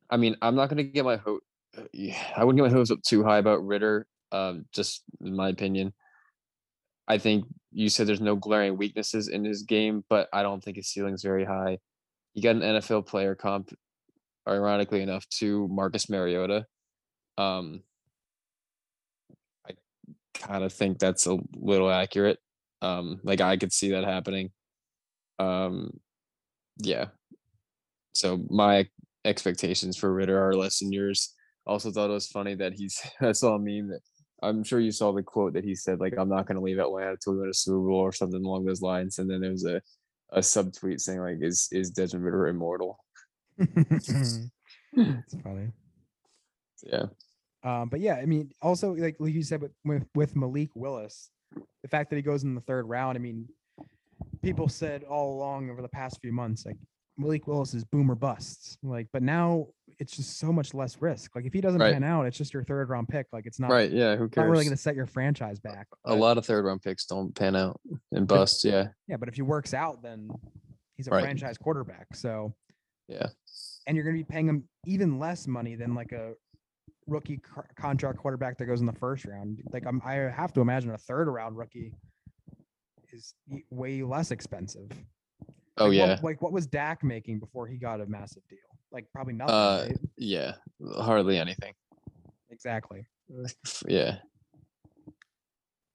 [0.09, 1.41] I mean, I'm not gonna get my hope.
[1.75, 4.05] I wouldn't get my hopes up too high about Ridder.
[4.31, 5.93] Um, just in my opinion.
[7.07, 10.77] I think you said there's no glaring weaknesses in his game, but I don't think
[10.77, 11.79] his ceiling's very high.
[12.33, 13.73] He got an NFL player comp,
[14.47, 16.65] ironically enough, to Marcus Mariota.
[17.37, 17.83] Um,
[19.67, 19.73] I
[20.33, 22.39] kind of think that's a little accurate.
[22.81, 24.51] Um, like I could see that happening.
[25.39, 25.99] Um,
[26.77, 27.07] yeah.
[28.13, 28.87] So my
[29.25, 31.33] expectations for Ridder are less than yours.
[31.65, 34.01] Also thought it was funny that he's I saw a meme that
[34.41, 37.11] I'm sure you saw the quote that he said like I'm not gonna leave Atlanta
[37.11, 39.19] until we win a Super Bowl or something along those lines.
[39.19, 39.81] And then there was a
[40.31, 42.97] a subtweet saying like is is Desmond Ridder immortal?
[43.57, 44.49] it's
[45.43, 45.67] funny.
[46.83, 47.05] Yeah.
[47.63, 51.29] Um, but yeah, I mean, also like like you said with with Malik Willis,
[51.83, 53.15] the fact that he goes in the third round.
[53.15, 53.47] I mean,
[54.41, 56.77] people said all along over the past few months, like
[57.21, 58.77] Malik Willis is boomer busts.
[58.83, 59.67] Like, but now
[59.99, 61.35] it's just so much less risk.
[61.35, 61.93] Like if he doesn't Right.
[61.93, 63.27] pan out, it's just your third round pick.
[63.31, 63.91] Like it's not Right.
[63.91, 64.15] Yeah.
[64.15, 64.45] Who cares?
[64.45, 65.87] not really going to set your franchise back.
[66.05, 67.79] a lot of third round picks don't pan out
[68.11, 68.63] and bust.
[68.65, 68.87] Yeah.
[69.07, 70.29] Yeah, but if he works out, then
[70.97, 71.21] he's a Right.
[71.23, 72.15] franchise quarterback.
[72.15, 72.53] So
[73.07, 73.27] Yeah.
[73.87, 76.33] and you're going to be paying him even less money than like a
[77.07, 79.61] rookie co- contract quarterback that goes in the first round.
[79.71, 81.93] Like I'm, I have to imagine a third round rookie
[83.13, 83.33] is
[83.69, 84.89] way less expensive.
[85.77, 86.09] Oh Like, yeah.
[86.09, 88.59] What, like what was Dak making before he got a massive deal?
[88.91, 89.55] Like probably nothing.
[89.55, 89.97] Uh, right?
[90.17, 90.53] Yeah.
[90.97, 91.73] Hardly anything.
[92.49, 93.05] Exactly.
[93.87, 94.17] Yeah.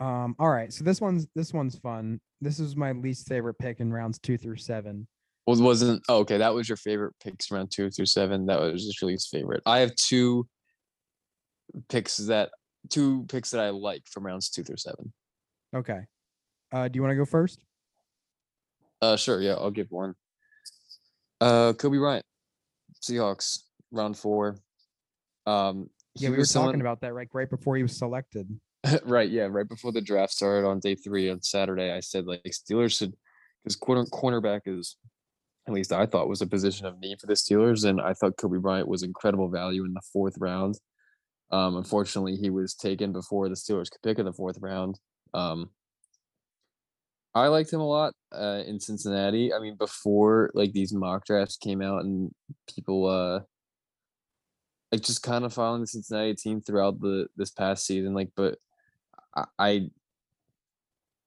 [0.01, 0.35] Um.
[0.39, 0.72] All right.
[0.72, 2.20] So this one's this one's fun.
[2.41, 5.07] This is my least favorite pick in rounds two through seven.
[5.47, 6.39] Was wasn't oh, okay.
[6.39, 8.47] That was your favorite picks around two through seven.
[8.47, 9.62] That was just your least favorite.
[9.66, 10.49] I have two
[11.89, 12.51] picks that
[12.91, 15.12] two picks that I like from rounds two through seven.
[15.74, 16.01] Okay.
[16.72, 17.61] Uh, do you want to go first?
[19.01, 19.41] Uh, sure.
[19.41, 20.15] Yeah, I'll give one.
[21.41, 22.25] Uh, Coby Bryant,
[23.03, 24.57] Seahawks, round four.
[25.47, 28.49] Um, Yeah, we were was talking about that right right before he was selected.
[29.05, 29.29] right.
[29.29, 32.99] Yeah, right before the draft started on day three on Saturday, I said like Steelers
[32.99, 33.13] should
[33.63, 34.97] because corner cornerback is
[35.67, 38.37] at least I thought was a position of need for the Steelers, and I thought
[38.37, 40.79] Coby Bryant was incredible value in the fourth round.
[41.51, 44.99] Um, unfortunately, he was taken before the Steelers could pick in the fourth round.
[45.35, 45.71] Um,
[47.37, 49.53] I liked him a lot uh, in Cincinnati.
[49.53, 52.32] I mean, before like these mock drafts came out and
[52.74, 53.41] people uh,
[54.91, 58.14] like just kind of following the Cincinnati team throughout the this past season.
[58.14, 58.57] Like, but
[59.34, 59.91] I, I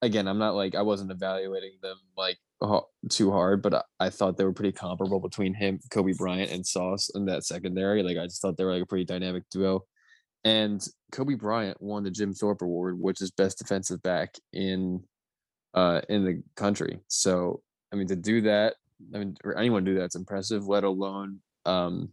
[0.02, 2.40] again, I'm not like I wasn't evaluating them like
[3.10, 6.66] too hard, but I, I thought they were pretty comparable between him, Coby Bryant, and
[6.66, 8.02] Sauce in that secondary.
[8.02, 9.86] Like, I just thought they were like a pretty dynamic duo.
[10.44, 10.84] And
[11.14, 15.04] Coby Bryant won the Jim Thorpe Award, which is best defensive back in
[15.74, 17.00] uh in the country.
[17.08, 17.62] So
[17.92, 18.76] I mean to do that,
[19.14, 22.10] I mean or anyone do that's impressive, let alone um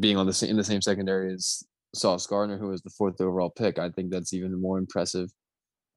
[0.00, 1.62] being on the sa- in the same secondary as
[1.94, 3.78] Sauce Gardner, who was the fourth overall pick.
[3.78, 5.30] I think that's even more impressive.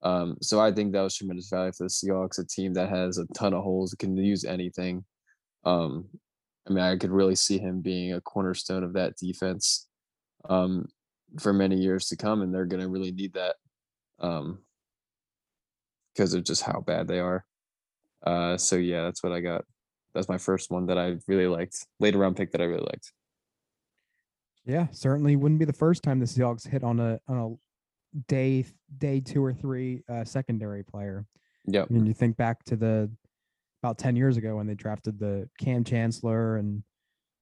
[0.02, 3.18] Um, so I think that was tremendous value for the Seahawks, a team that has
[3.18, 5.04] a ton of holes, can use anything.
[5.66, 6.08] Um,
[6.68, 9.88] I mean, I could really see him being a cornerstone of that defense
[10.48, 10.88] um,
[11.40, 13.56] for many years to come, and they're going to really need that
[14.20, 14.60] um,
[16.20, 17.46] because of just how bad they are.
[18.26, 19.64] Uh, so yeah, that's what I got.
[20.14, 21.88] That's my first one that I really liked.
[22.02, 23.14] Later round pick that I really liked.
[24.66, 28.66] Yeah, certainly wouldn't be the first time the Seahawks hit on a on a day
[28.98, 31.26] day two or three uh, secondary player.
[31.66, 33.10] Yeah, I mean, you think back to the
[33.82, 36.84] about ten years ago when they drafted the Kam Chancellor and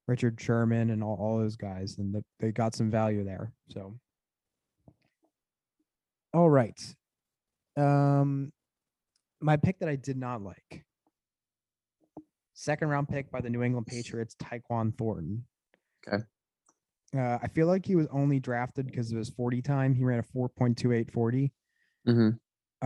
[0.06, 3.50] Richard Sherman and all, all those guys, and that they got some value there.
[3.72, 3.98] So,
[6.32, 6.80] all right,
[7.76, 8.52] um,
[9.40, 10.84] my pick that I did not like,
[12.54, 15.44] second round pick by the New England Patriots, Tyquan Thornton.
[16.06, 16.22] Okay.
[17.16, 19.94] Uh, I feel like he was only drafted because of his 40 time.
[19.94, 21.52] He ran a 4.28 40.
[22.06, 22.28] Mm-hmm.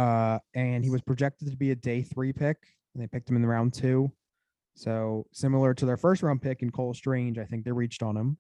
[0.01, 2.57] Uh, and he was projected to be a day three pick,
[2.95, 4.11] and they picked him in the round two.
[4.75, 8.17] So similar to their first round pick in Cole Strange, I think they reached on
[8.17, 8.39] him,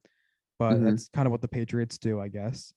[0.58, 0.84] but Mhm.
[0.84, 2.72] that's kind of what the Patriots do, I guess.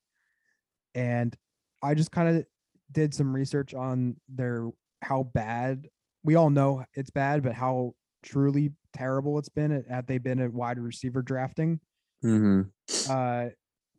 [0.93, 1.35] And
[1.81, 2.45] I just kind of
[2.91, 4.69] did some research on their
[5.01, 5.87] how bad
[6.23, 7.93] we all know it's bad, but how
[8.23, 11.79] truly terrible it's been at, at they been at wide receiver drafting.
[12.23, 12.61] Mm-hmm.
[13.09, 13.49] Uh,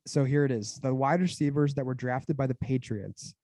[0.06, 3.34] so here it is: the wide receivers that were drafted by the Patriots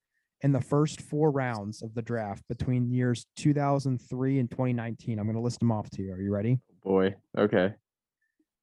[0.43, 5.19] in the first four rounds of the draft between years 2003 and 2019.
[5.19, 6.13] I'm going to list them off to you.
[6.13, 6.59] Are you ready?
[6.83, 7.15] Boy.
[7.39, 7.75] Okay.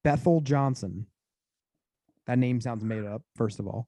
[0.03, 1.07] Bethel Johnson.
[2.27, 3.23] That name sounds made up.
[3.35, 3.87] First of all,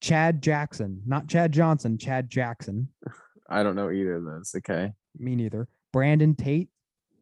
[0.00, 2.88] Chad Jackson, not Chad Johnson, Chad Jackson.
[3.48, 4.54] I don't know either of those.
[4.56, 4.92] Okay.
[5.18, 5.68] Me neither.
[5.92, 6.68] Brandon Tate,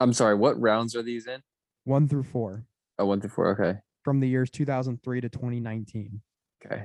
[0.01, 0.35] I'm sorry.
[0.35, 1.43] What rounds are these in?
[1.85, 2.65] one through four,
[2.99, 3.49] Oh, one through four.
[3.61, 3.79] Okay.
[4.05, 6.21] from the years 2003 to 2019.
[6.65, 6.85] Okay.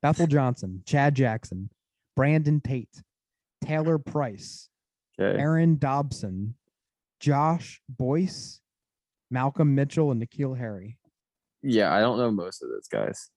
[0.00, 1.70] Bethel Johnson, Chad Jackson,
[2.16, 3.02] Brandon Tate,
[3.62, 4.68] Taylor Price,
[5.20, 5.38] Okay.
[5.38, 6.54] Aaron Dobson,
[7.20, 8.60] Josh Boyce,
[9.30, 10.98] Malcolm Mitchell, and N'Keal Harry.
[11.62, 13.30] Yeah, I don't know most of those guys.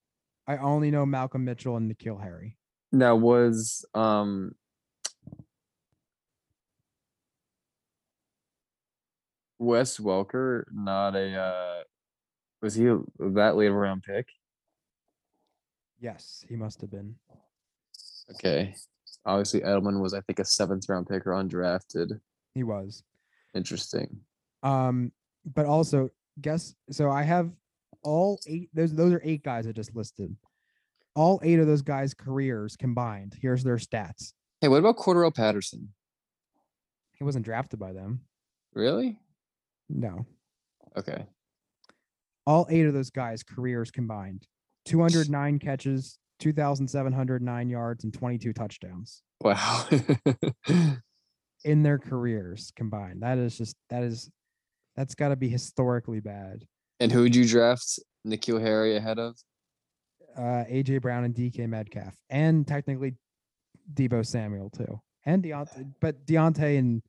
[0.47, 2.57] I only know Malcolm Mitchell and N'Keal Harry.
[2.91, 4.53] Now was um
[9.65, 11.83] Wes Welker not a uh
[12.61, 12.85] was he
[13.19, 14.27] that late round pick?
[15.99, 17.15] Yes, he must have been.
[18.31, 18.75] Okay.
[19.25, 22.19] Obviously Edelman was I think a seventh round pick or undrafted.
[22.53, 23.03] He was.
[23.53, 24.19] Interesting.
[24.63, 25.11] Um,
[25.53, 26.09] but also
[26.41, 27.51] guess so I have
[28.03, 30.35] all eight those those are eight guys I just listed.
[31.15, 33.37] All eight of those guys' careers combined.
[33.41, 34.33] Here's their stats.
[34.59, 35.93] Hey, what about Cordarrelle Patterson?
[37.13, 38.19] He wasn't drafted by them.
[38.73, 39.17] Really?
[39.89, 40.25] No.
[40.97, 41.25] Okay.
[42.47, 44.45] All eight of those guys' careers combined.
[44.85, 49.87] 209 catches, 2,709 yards, and 22 touchdowns Wow.
[51.63, 53.21] in their careers combined.
[53.23, 54.29] That is just that is
[54.95, 56.65] that's got to be historically bad.
[56.99, 59.35] and who would you draft N'Keal Harry ahead of?
[60.37, 63.15] Uh, AJ Brown and DK Metcalf, and technically
[63.93, 65.91] Deebo Samuel too, and Diontae.
[66.01, 67.01] But Diontae and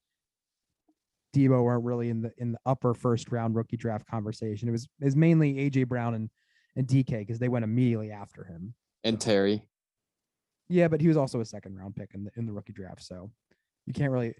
[1.36, 4.68] Deebo weren't really in the in the upper first round rookie draft conversation.
[4.68, 6.30] It was was mainly AJ Brown and
[6.76, 8.74] and DK because they went immediately after him.
[9.04, 9.62] And Terry.
[10.68, 13.02] Yeah, but he was also a second round pick in the in the rookie draft,
[13.02, 13.30] so
[13.86, 14.34] you can't really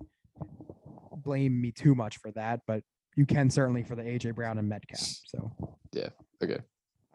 [1.25, 2.61] blame me too much for that.
[2.67, 2.83] But
[3.17, 5.01] you can certainly for the AJ Brown and Metcalf.
[5.27, 5.53] So
[5.93, 6.09] yeah,
[6.43, 6.59] Okay.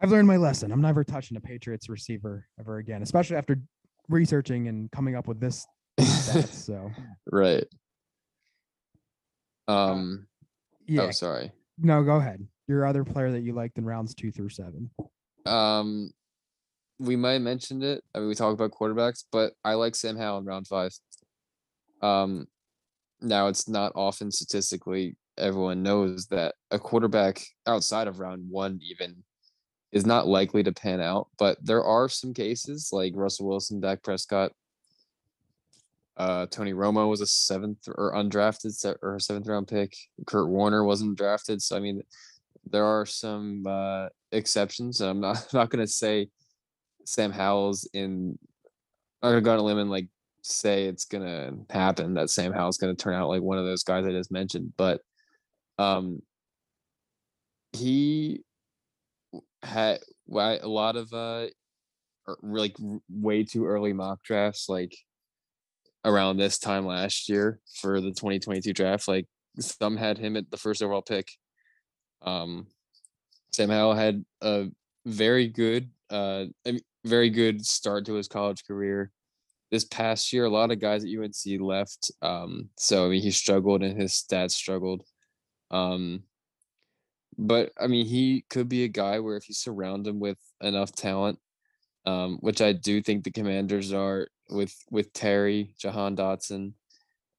[0.00, 0.72] I've learned my lesson.
[0.72, 3.60] I'm never touching a Patriots receiver ever again, especially after
[4.08, 5.66] researching and coming up with this.
[6.50, 6.90] So
[7.30, 7.66] right.
[9.72, 10.26] Um
[10.86, 11.52] yeah, oh sorry.
[11.78, 12.46] no, go ahead.
[12.68, 14.90] Your other player that you liked in rounds two through seven.
[15.46, 16.10] Um
[16.98, 18.02] we might have mentioned it.
[18.14, 20.92] I mean we talked about quarterbacks, but I like Sam Howell in round five.
[22.00, 22.46] Um
[23.20, 29.22] now it's not often statistically everyone knows that a quarterback outside of round one even
[29.92, 34.02] is not likely to pan out, but there are some cases like Russell Wilson, Dak
[34.02, 34.52] Prescott,
[36.16, 39.96] uh, Tony Romo was a seventh or undrafted or seventh round pick.
[40.26, 42.02] Kurt Warner wasn't drafted, so I mean,
[42.68, 45.00] there are some uh, exceptions.
[45.00, 46.28] I'm not not gonna say
[47.04, 48.38] Sam Howell's in.
[49.22, 50.08] I'm gonna go on a limb and like
[50.42, 54.06] say it's gonna happen that Sam Howell's gonna turn out like one of those guys
[54.06, 55.00] I just mentioned, but
[55.78, 56.20] um,
[57.72, 58.42] he
[59.62, 60.00] had
[60.30, 61.46] a lot of uh
[62.28, 62.76] er, like
[63.08, 64.94] way too early mock drafts like
[66.04, 69.26] around this time last year for the 2022 draft like
[69.58, 71.28] some had him at the first overall pick.
[72.22, 72.66] Um
[73.52, 74.68] sam howell had a
[75.06, 76.46] very good uh
[77.04, 79.10] very good start to his college career.
[79.70, 83.30] This past year a lot of guys at unc left um so i mean he
[83.30, 85.04] struggled and his stats struggled.
[85.70, 86.24] Um
[87.38, 90.92] but I mean, he could be a guy where if you surround him with enough
[90.92, 91.38] talent,
[92.04, 96.72] um, which I do think the Commanders are with with Terry, Jahan Dotson,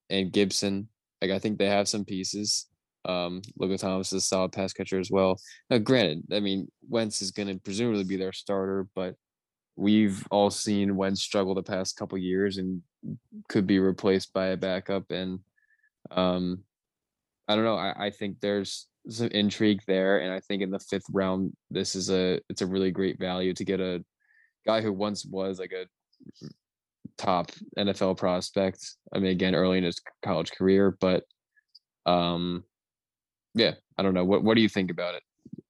[0.10, 0.88] and Gibson.
[1.22, 2.68] Like I think they have some pieces.
[3.06, 5.38] Um, Logan Thomas is a solid pass catcher as well.
[5.70, 9.16] Now, granted, I mean Wentz is going to presumably be their starter, but
[9.76, 12.82] we've all seen Wentz struggle the past couple years and
[13.50, 15.12] could be replaced by a backup.
[15.12, 15.40] And
[16.12, 16.64] um,
[17.48, 17.76] I don't know.
[17.76, 21.96] I, I think there's some intrigue there, and I think in the fifth round, this
[21.96, 24.04] is a it's a really great value to get a
[24.66, 25.86] guy who once was like a
[27.18, 28.80] top NFL prospect.
[29.14, 31.24] I mean, again, early in his college career, but
[32.06, 32.64] um,
[33.56, 34.26] yeah, I don't know.
[34.26, 35.24] What what do you think about it?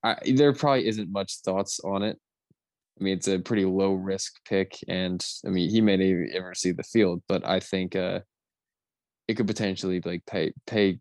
[0.04, 2.18] I, there probably isn't much thoughts on it.
[3.00, 6.54] I mean, it's a pretty low risk pick, and I mean, he may not ever
[6.54, 8.20] see the field, but I think uh,
[9.28, 11.00] it could potentially like pay pay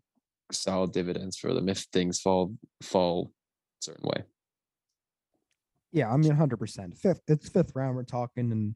[0.51, 3.31] solid dividends for them if things fall fall
[3.81, 4.23] a certain way.
[5.91, 6.97] Yeah, I mean, hundred percent.
[6.97, 7.95] Fifth, it's fifth round.
[7.95, 8.75] We're talking, and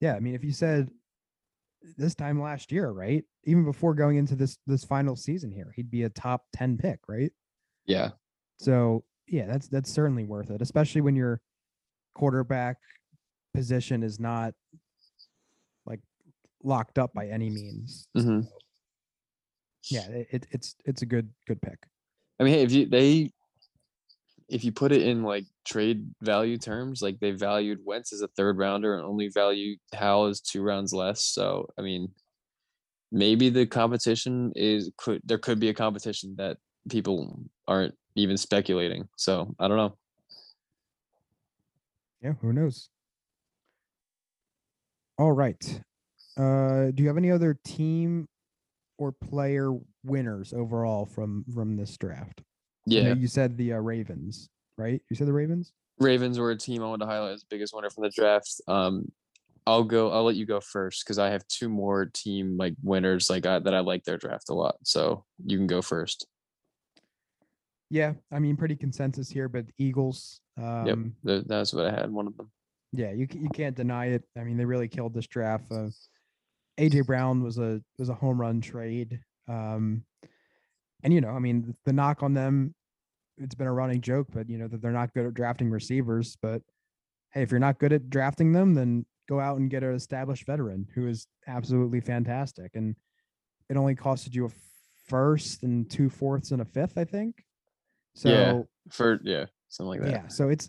[0.00, 0.88] yeah, I mean, if you said
[1.96, 5.90] this time last year, right, even before going into this this final season here, he'd
[5.90, 7.32] be a top ten pick, right?
[7.86, 8.10] Yeah.
[8.58, 11.40] So yeah, that's that's certainly worth it, especially when your
[12.14, 12.76] quarterback
[13.54, 14.54] position is not
[15.86, 16.00] like
[16.62, 18.06] locked up by any means.
[18.16, 18.46] Mhm.
[19.90, 21.78] Yeah, it, it, it's it's a good good pick.
[22.38, 23.32] I mean, hey, if you they
[24.50, 28.28] if you put it in like trade value terms, like they valued Wentz as a
[28.28, 31.22] third rounder and only value Howell as two rounds less.
[31.24, 32.12] So I mean,
[33.12, 39.08] maybe the competition is could there could be a competition that people aren't even speculating.
[39.16, 39.96] So I don't know.
[42.20, 42.90] Yeah, who knows?
[45.16, 45.80] All right.
[46.36, 48.26] Uh, do you have any other team
[48.98, 49.72] or player
[50.04, 52.42] winners overall from from this draft?
[52.86, 55.00] I know Yeah, you said the uh, Ravens, right?
[55.10, 55.72] You said the Ravens.
[55.98, 58.60] Ravens were a team I wanted to highlight as the biggest winner from the draft.
[58.66, 59.12] Um,
[59.66, 60.10] I'll go.
[60.10, 63.58] I'll let you go first because I have two more team like winners like I,
[63.58, 64.76] that I like their draft a lot.
[64.84, 66.26] So you can go first.
[67.90, 70.40] Yeah, I mean, pretty consensus here, but Eagles.
[70.56, 72.10] Um, Th- That's what I had.
[72.10, 72.50] One of them.
[72.92, 74.24] Yeah, you you can't deny it.
[74.38, 75.70] I mean, they really killed this draft.
[75.70, 75.90] Uh,
[76.78, 79.20] AJ Brown was a was a home run trade.
[79.48, 80.04] Um,
[81.02, 82.74] and you know, I mean, the knock on them,
[83.38, 86.36] it's been a running joke, but you know that they're not good at drafting receivers.
[86.40, 86.62] But
[87.32, 90.44] hey, if you're not good at drafting them, then go out and get an established
[90.46, 92.72] veteran who is absolutely fantastic.
[92.74, 92.96] And
[93.68, 94.50] it only costed you a
[95.06, 97.44] first and two fourths and a fifth, I think.
[98.14, 98.62] So Yeah.
[98.90, 100.10] For yeah, something like that.
[100.10, 100.68] yeah, so it's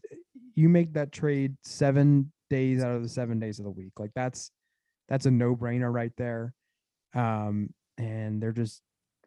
[0.56, 3.94] you make that trade seven days out of the seven days of the week.
[3.98, 4.52] Like that's
[5.10, 6.54] that's a no brainer right there.
[7.16, 8.82] Um, and they're just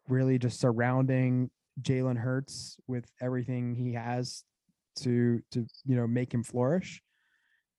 [0.07, 1.49] really just surrounding
[1.81, 4.43] Jalen Hurts with everything he has
[4.99, 7.01] to to you know make him flourish.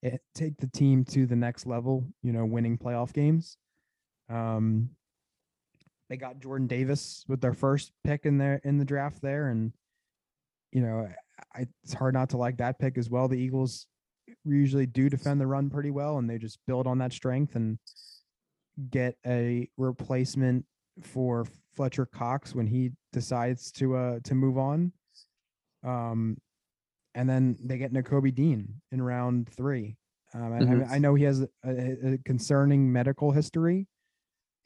[0.03, 3.57] It, take the team to the next level, you know, winning playoff games.
[4.29, 4.91] Um,
[6.09, 9.73] they got Jordan Davis with their first pick in there in the draft there, and
[10.73, 11.09] you know,
[11.55, 13.29] I, it's hard not to like that pick as well.
[13.29, 13.87] The Eagles
[14.45, 17.79] usually do defend the run pretty well, and they just build on that strength and
[18.91, 20.67] get a replacement
[21.03, 24.93] for Fletcher Cox when he decides to uh to move on.
[25.85, 26.39] Um,
[27.15, 29.97] and then they get Nakobe Dean in round three.
[30.35, 33.87] Um, I, I I know he has a, a concerning medical history,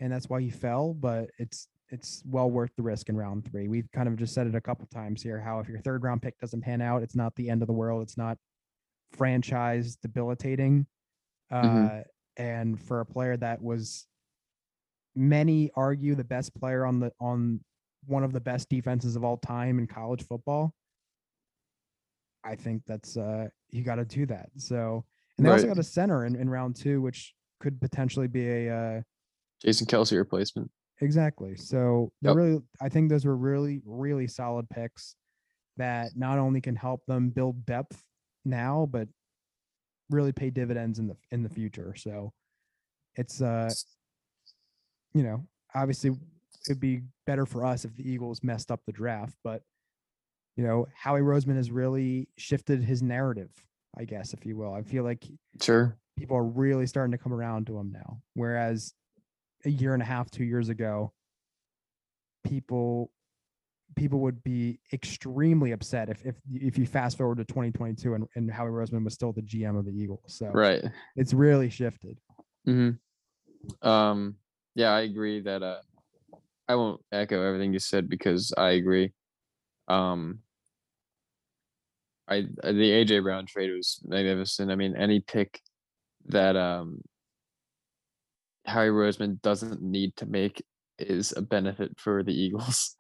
[0.00, 0.94] and that's why he fell.
[0.94, 3.68] But it's it's well worth the risk in round three.
[3.68, 5.40] We've kind of just said it a couple times here.
[5.40, 7.72] How if your third round pick doesn't pan out, it's not the end of the
[7.74, 8.02] world.
[8.02, 8.38] It's not
[9.12, 10.86] franchise debilitating.
[11.50, 12.04] Uh, Mhm.
[12.36, 14.06] And for a player that was,
[15.14, 17.60] many argue the best player on the on
[18.06, 20.72] one of the best defenses of all time in college football.
[22.44, 24.48] I think that's uh you got to do that.
[24.56, 25.04] So
[25.36, 28.74] and they also got a center in, in round two, which could potentially be a
[28.74, 29.02] uh
[29.62, 30.70] Jason Kelce replacement.
[31.02, 31.56] Exactly.
[31.56, 32.36] So they're Yep.
[32.36, 35.16] really, I think those were really, really solid picks.
[35.76, 38.02] that not only can help them build depth
[38.44, 39.08] now, but
[40.10, 41.94] really pay dividends in the in the future.
[41.96, 42.32] So
[43.16, 43.70] it's uh
[45.14, 46.10] you know, obviously
[46.68, 49.62] it'd be better for us if the Eagles messed up the draft, but
[50.56, 53.50] you know, Howie Roseman has really shifted his narrative,
[53.96, 54.74] I guess, if you will.
[54.74, 55.24] I feel like
[55.62, 55.96] Sure.
[56.18, 58.20] people are really starting to come around to him now.
[58.34, 58.92] Whereas
[59.64, 61.12] a year and a half, two years ago,
[62.44, 63.10] people
[63.96, 68.50] people would be extremely upset if if if you fast forward to 2022 and, and
[68.50, 70.22] Howie Roseman was still the GM of the Eagles.
[70.28, 70.84] So Right.
[71.16, 72.18] it's really shifted.
[72.64, 72.90] hmm
[73.82, 74.36] Um,
[74.74, 75.80] yeah, I agree that uh,
[76.68, 79.12] I won't echo everything you said because I agree.
[79.88, 80.40] Um,
[82.28, 84.70] I uh, the AJ Brown trade was magnificent.
[84.70, 85.60] I mean, any pick
[86.26, 87.00] that um
[88.66, 90.62] Harry Roseman doesn't need to make
[90.98, 92.96] is a benefit for the Eagles.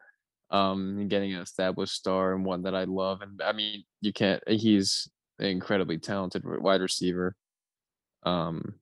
[0.50, 4.42] Um, getting an established star and one that I love, and I mean, you can't.
[4.48, 5.08] He's
[5.38, 7.36] an incredibly talented wide receiver.
[8.24, 8.74] Um,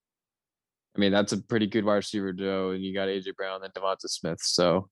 [0.96, 3.72] I mean, that's a pretty good wide receiver duo, and you got AJ Brown and
[3.72, 4.40] DeVonta Smith.
[4.42, 4.88] So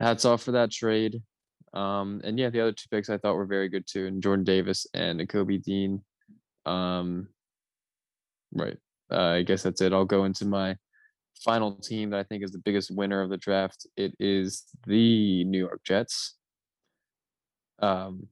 [0.00, 1.22] hats off for that trade.
[1.72, 4.44] Um, and yeah, the other two picks I thought were very good too, and Jordan
[4.44, 6.02] Davis and Kobe Dean.
[6.66, 7.28] Um,
[8.52, 8.76] right.
[9.10, 9.92] Uh, I guess that's it.
[9.92, 10.76] I'll go into my
[11.44, 13.86] final team that I think is the biggest winner of the draft.
[13.96, 16.36] It is the New York Jets.
[17.80, 18.28] Um,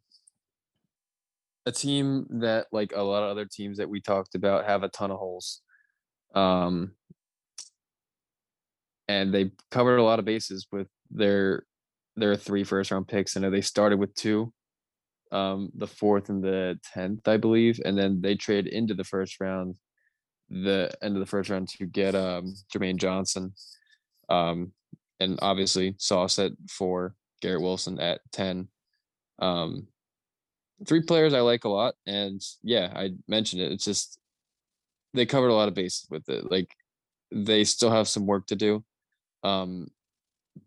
[1.66, 4.89] a team that, like a lot of other teams that we talked about, have a
[4.89, 5.61] ton of holes.
[6.35, 6.93] Um,
[9.09, 11.64] and they covered a lot of bases with their
[12.16, 13.37] their three first round picks.
[13.37, 14.53] I know they started with two,
[15.33, 19.41] um, the fourth and the tenth, I believe, and then they trade into the first
[19.41, 19.76] round,
[20.51, 23.55] the end of the first round to get um Jermaine Johnson,
[24.29, 24.72] um,
[25.20, 28.68] and obviously sauce it for Garrett Wilson at ten.
[29.39, 29.87] Um,
[30.87, 33.72] three players I like a lot, and yeah, I mentioned it.
[33.72, 34.18] It's just
[35.14, 36.50] they covered a lot of bases with it.
[36.50, 36.74] Like
[37.32, 38.84] they still have some work to do.
[39.42, 39.88] Um,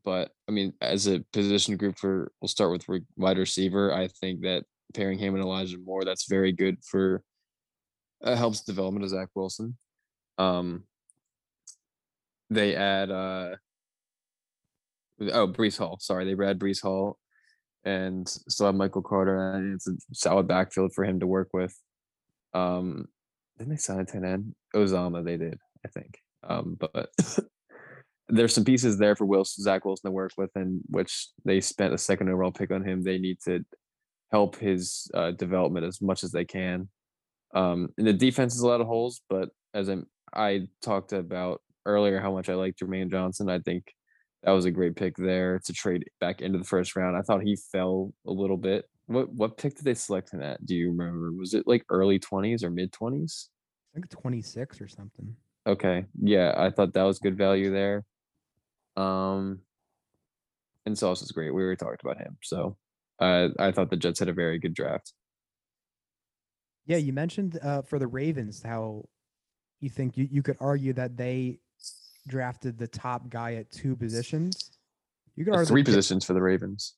[0.04, 3.94] but I mean, as a position group for, we'll start with wide receiver.
[3.94, 4.64] I think that
[4.94, 7.24] pairing him and Elijah Moore, that's very good for
[8.24, 9.78] uh, helps development of Zach Wilson.
[10.38, 10.84] Um,
[12.50, 13.56] they add uh,
[15.32, 15.98] oh Breece Hall.
[16.00, 17.18] Sorry, they add Breece Hall,
[17.84, 21.76] and still have Michael Carter, and it's a solid backfield for him to work with.
[22.54, 23.08] Um,
[23.62, 24.56] didn't they sign a 10 end?
[24.76, 26.20] Uzomah, they did, I think.
[26.44, 27.10] Um, but
[28.30, 31.94] there's some pieces there for Wilson, Zach Wilson to work with, and which they spent
[31.94, 33.04] a second overall pick on him.
[33.04, 33.64] They need to
[34.32, 36.90] help his uh, development as much as they can.
[37.54, 39.98] Um, and the defense is a lot of holes, but as I
[40.34, 43.94] I talked about earlier, how much I like Jermaine Johnson, I think
[44.44, 47.16] that was a great pick there to trade back into the first round.
[47.16, 48.86] I thought he fell a little bit.
[49.08, 50.66] What what pick did they select him at?
[50.66, 51.32] Do you remember?
[51.34, 53.50] Was it like early twenties or mid twenties?
[53.92, 55.36] I think 26 or something.
[55.68, 56.06] Okay.
[56.22, 58.06] Yeah, I thought that was good value there.
[58.96, 59.60] Um
[60.86, 61.54] and Sauce is great.
[61.54, 62.38] We already talked about him.
[62.42, 62.78] So
[63.20, 65.14] uh, I thought the Jets had a very good draft.
[66.88, 69.06] Yeah, you mentioned uh, for the Ravens how
[69.80, 71.60] you think you, you could argue that they
[72.28, 74.72] drafted the top guy at two positions.
[75.36, 76.96] You could argue Three positions for the Ravens.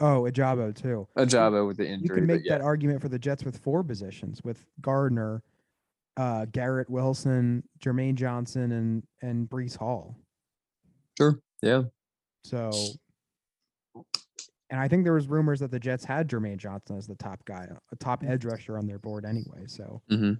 [0.00, 1.06] Oh, Ojabo too.
[1.16, 2.06] Ojabo with the injury.
[2.08, 2.58] You can make yeah.
[2.58, 5.42] that argument for the Jets with four positions with Gardner,
[6.16, 10.16] uh, Garrett Wilson, Jermaine Johnson, and and Breece Hall.
[11.18, 11.38] Sure.
[11.62, 11.82] Yeah.
[12.44, 12.70] So,
[14.70, 17.44] and I think there was rumors that the Jets had Jermaine Johnson as the top
[17.44, 19.64] guy, a top edge rusher on their board anyway.
[19.66, 20.32] So, Mm-hmm.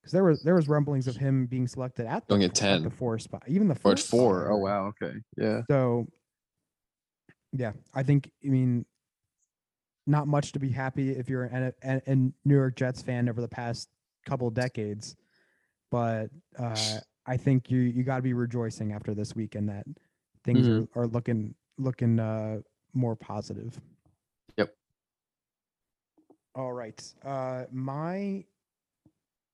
[0.00, 2.68] because there was there was rumblings of him being selected at the Going at four-
[2.68, 4.40] at the four spot, even the Or fourth it's four.
[4.44, 4.86] spot, Oh wow.
[5.02, 5.14] Okay.
[5.36, 5.62] Yeah.
[5.70, 6.06] So,
[7.52, 8.84] yeah, I think I mean,
[10.06, 13.40] not much to be happy if you're an, an, an New York Jets fan over
[13.40, 13.88] the past
[14.26, 15.16] couple decades,
[15.90, 16.28] but
[16.58, 19.86] uh, I think you you got to be rejoicing after this weekend that
[20.44, 20.88] things Mhm.
[20.94, 22.60] are, are looking looking uh,
[22.94, 23.80] more positive.
[24.56, 24.74] Yep.
[26.54, 28.44] All right, uh, my.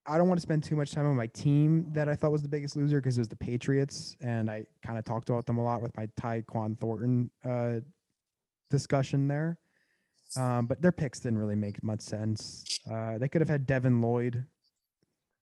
[0.08, 2.42] I don't want to spend too much time on my team that I thought was
[2.42, 5.58] the biggest loser because it was the Patriots, and I kind of talked about them
[5.58, 7.80] a lot with my Tyquan Thornton uh,
[8.70, 9.58] discussion there.
[10.36, 12.80] Um, but their picks didn't really make much sense.
[12.90, 14.44] Uh, they could have had Devin Lloyd,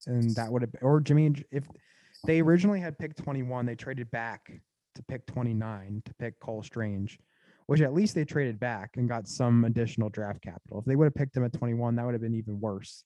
[0.06, 1.34] and that would have, or Jimmy.
[1.50, 1.64] If
[2.26, 4.50] they originally had picked 21, they traded back
[4.94, 7.18] to pick 29 to pick Cole Strange,
[7.66, 10.78] which at least they traded back and got some additional draft capital.
[10.78, 13.04] If they would have picked him at 21, that would have been even worse.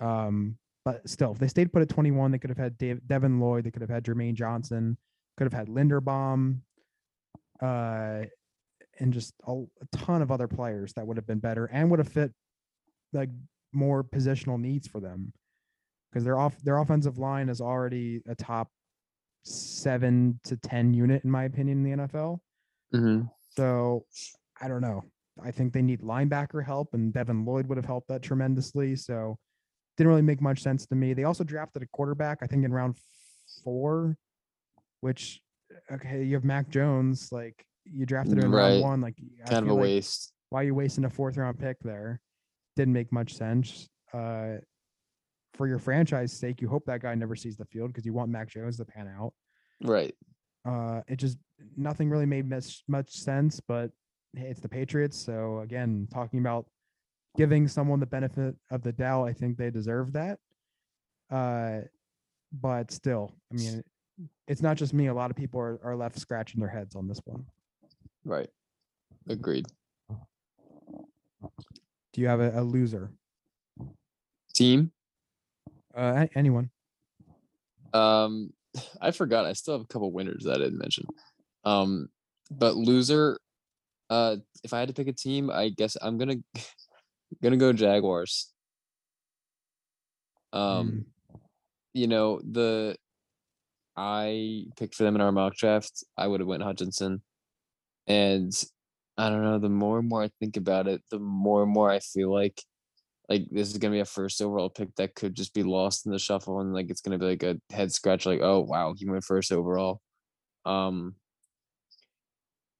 [0.00, 3.40] Um, but still, if they stayed put at 21, they could have had Dave, Devin
[3.40, 4.98] Lloyd, they could have had Jermaine Johnson,
[5.36, 6.60] could have had Linderbaum.
[7.62, 8.24] Uh,
[9.00, 11.98] and just a, a ton of other players that would have been better and would
[11.98, 12.32] have fit
[13.12, 13.30] like
[13.72, 15.32] more positional needs for them
[16.10, 18.68] because their off their offensive line is already a top
[19.44, 22.38] seven to ten unit in my opinion in the NFL.
[22.92, 23.22] hmm
[23.56, 24.04] So
[24.60, 25.02] I don't know.
[25.42, 28.94] I think they need linebacker help, and Devin Lloyd would have helped that tremendously.
[28.94, 29.36] So
[29.96, 31.14] didn't really make much sense to me.
[31.14, 32.96] They also drafted a quarterback, I think, in round
[33.62, 34.16] four,
[35.00, 35.40] which
[35.90, 38.70] okay, you have Mac Jones, like you drafted him in Right.
[38.70, 39.14] round one, like
[39.44, 40.32] I Kind of a like, waste.
[40.50, 42.20] why are you wasting a fourth round pick there?
[42.76, 43.88] Didn't make much sense.
[44.12, 44.56] Uh,
[45.54, 48.30] for your franchise sake, you hope that guy never sees the field because you want
[48.30, 49.32] Mac Jones to pan out.
[49.82, 50.14] Right.
[50.64, 51.38] Uh, it just
[51.76, 53.60] nothing really made much much sense.
[53.60, 53.90] But
[54.34, 56.66] hey, it's the Patriots, so again, talking about
[57.36, 60.38] giving someone the benefit of the doubt, I think they deserve that.
[61.30, 61.80] Uh,
[62.52, 63.84] but still, I mean,
[64.46, 65.06] it's not just me.
[65.08, 67.44] A lot of people are, are left scratching their heads on this one.
[68.24, 68.48] Right.
[69.28, 69.66] Agreed.
[72.12, 73.10] Do you have a, a loser?
[74.54, 74.92] Team.
[75.94, 76.70] Uh, anyone?
[77.92, 78.52] Um,
[79.00, 79.46] I forgot.
[79.46, 81.06] I still have a couple winners that I didn't mention.
[81.64, 82.08] Um,
[82.50, 83.38] but loser.
[84.10, 86.36] Uh, if I had to pick a team, I guess I'm gonna
[87.42, 88.52] gonna go Jaguars.
[90.52, 91.06] Um,
[91.92, 92.96] you know the
[93.96, 96.04] I picked for them in our mock draft.
[96.16, 97.22] I would have went Hutchinson,
[98.06, 98.52] and
[99.16, 99.58] I don't know.
[99.58, 102.62] The more and more I think about it, the more and more I feel like
[103.28, 106.12] like this is gonna be a first overall pick that could just be lost in
[106.12, 108.26] the shuffle, and like it's gonna be like a head scratch.
[108.26, 110.00] Like, oh wow, he went first overall.
[110.66, 111.16] Um,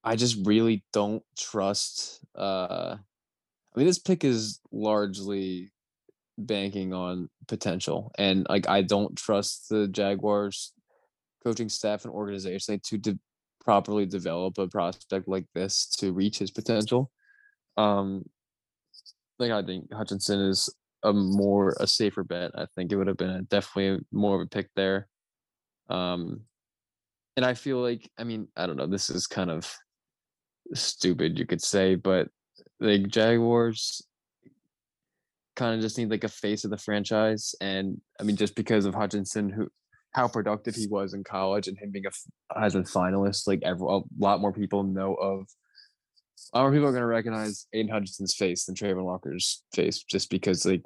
[0.04, 2.20] I just really don't trust.
[2.34, 2.96] Uh,
[3.74, 5.72] I mean, this pick is largely
[6.38, 10.72] banking on potential, and like I don't trust the Jaguars
[11.44, 13.18] coaching staff and organization to de-
[13.64, 17.10] properly develop a prospect like this to reach his potential.
[17.76, 18.24] Um,
[19.38, 20.72] like I think Hutchinson is
[21.02, 22.52] a more a safer bet.
[22.54, 25.08] I think it would have been a, definitely more of a pick there.
[25.88, 26.40] Um,
[27.36, 28.86] and I feel like I mean I don't know.
[28.86, 29.72] This is kind of
[30.74, 32.28] stupid, you could say, but
[32.80, 34.06] like Jaguars
[35.56, 38.84] kind of just need like a face of the franchise, and I mean just because
[38.84, 39.68] of Hutchinson, who
[40.12, 44.00] how productive he was in college, and him being a Heisman finalist, like every, a
[44.18, 45.46] lot more people know of
[46.52, 50.02] a lot more people are going to recognize Aidan Hutchinson's face than Travon Walker's face
[50.02, 50.82] just because like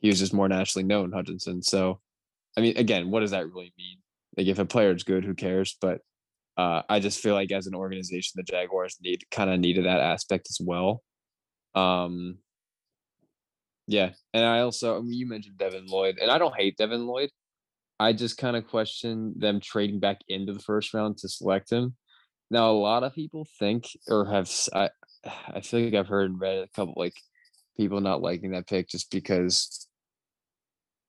[0.00, 1.62] he was just more nationally known Hutchinson.
[1.62, 2.00] So,
[2.56, 3.98] I mean, again, what does that really mean?
[4.36, 5.76] Like, if a player is good, who cares?
[5.80, 6.00] But
[6.56, 10.00] uh, I just feel like as an organization, the Jaguars need kind of needed that
[10.00, 11.02] aspect as well.
[11.74, 12.38] Um,
[13.86, 17.06] yeah, and I also I mean, you mentioned Devin Lloyd, and I don't hate Devin
[17.06, 17.30] Lloyd.
[18.00, 21.96] I just kind of question them trading back into the first round to select him.
[22.50, 24.90] Now, a lot of people think or have I,
[25.48, 27.16] I feel like I've heard and read a couple like
[27.76, 29.86] people not liking that pick just because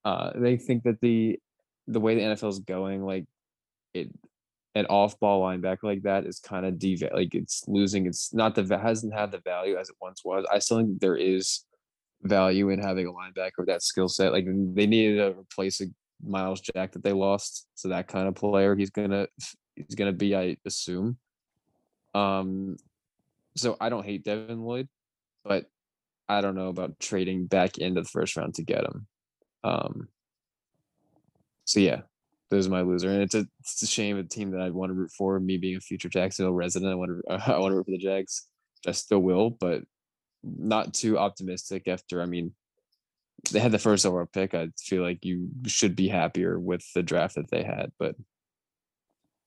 [0.05, 1.39] uh they think that the
[1.87, 3.25] the way the NFL is going, like
[3.93, 4.09] it
[4.75, 8.53] an off ball linebacker like that is kind of dev like it's losing it's not
[8.53, 10.45] the hasn't had the value as it once was.
[10.51, 11.65] I still think there is
[12.21, 14.31] value in having a linebacker with that skill set.
[14.31, 15.85] Like they needed to replace a
[16.23, 17.67] Myles Jack that they lost.
[17.75, 19.27] So that kind of player he's gonna
[19.75, 21.17] he's gonna be, I assume.
[22.13, 22.77] Um
[23.55, 24.87] so I don't hate Devin Lloyd,
[25.43, 25.65] but
[26.27, 29.07] I don't know about trading back into the first round to get him.
[29.63, 30.09] Um
[31.65, 32.01] so yeah,
[32.49, 33.09] those are my loser.
[33.09, 35.39] And it's a it's a shame a team that I want to root for.
[35.39, 37.97] Me being a future Jacksonville resident, I want to I want to root for the
[37.97, 38.47] Jags.
[38.87, 39.83] I still will, but
[40.43, 42.53] not too optimistic after I mean
[43.51, 44.53] they had the first overall pick.
[44.53, 48.15] I feel like you should be happier with the draft that they had, but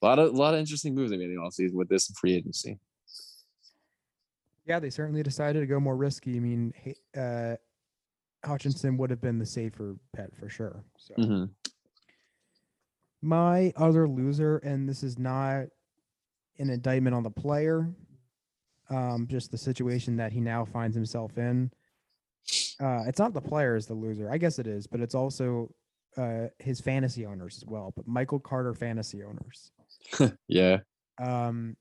[0.03, 2.11] a lot of a lot of interesting moves they made in the offseason with this
[2.19, 2.79] free agency.
[4.65, 6.37] Yeah, they certainly decided to go more risky.
[6.37, 6.73] I mean,
[7.17, 7.57] uh,
[8.45, 10.85] Hutchinson would have been the safer bet for sure.
[10.97, 11.45] So hmm
[13.23, 15.67] my other loser, and this is not
[16.59, 17.89] an indictment on the player,
[18.91, 21.71] um, just the situation that he now finds himself in.
[22.81, 24.31] Uh, it's not the player is the loser.
[24.31, 25.73] I guess it is, but it's also
[26.17, 27.93] uh, his fantasy owners as well.
[27.97, 29.71] But Michael Carter fantasy owners.
[30.49, 30.79] Yeah.
[31.23, 31.77] Um,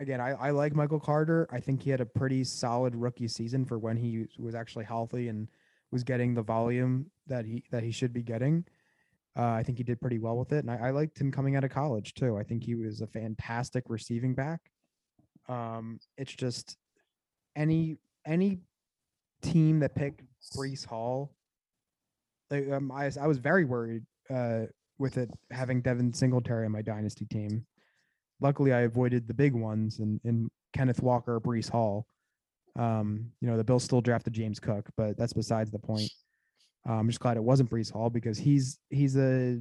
[0.00, 1.46] again, I, I like Michael Carter.
[1.50, 5.28] I think he had a pretty solid rookie season for when he was actually healthy
[5.28, 5.48] and
[5.92, 8.64] was getting the volume that he that he should be getting.
[9.36, 11.56] Uh, I think he did pretty well with it, and I, I liked him coming
[11.56, 12.38] out of college too.
[12.38, 14.60] I think he was a fantastic receiving back.
[15.48, 16.76] Um, it's just
[17.54, 18.58] any any
[19.42, 20.22] team that picked
[20.56, 21.34] Breece Hall.
[22.50, 24.62] Like, um, I, was- I was very worried uh,
[24.98, 27.66] with it having Devin Singletary on my dynasty team.
[28.40, 32.06] Luckily, I avoided the big ones and, and Kenneth Walker Breece Hall.
[32.78, 36.10] Um, you know, the Bills still drafted James Cook, but that's besides the point.
[36.88, 39.60] Uh, I'm just glad it wasn't Breece Hall because he's he's a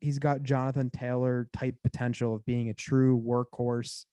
[0.00, 4.04] he's got Jonathan Taylor type potential of being a true workhorse,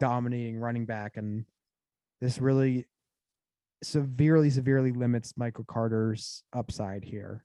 [0.00, 1.44] dominating running back, and
[2.20, 2.86] this really
[3.82, 7.44] severely severely limits Michael Carter's upside here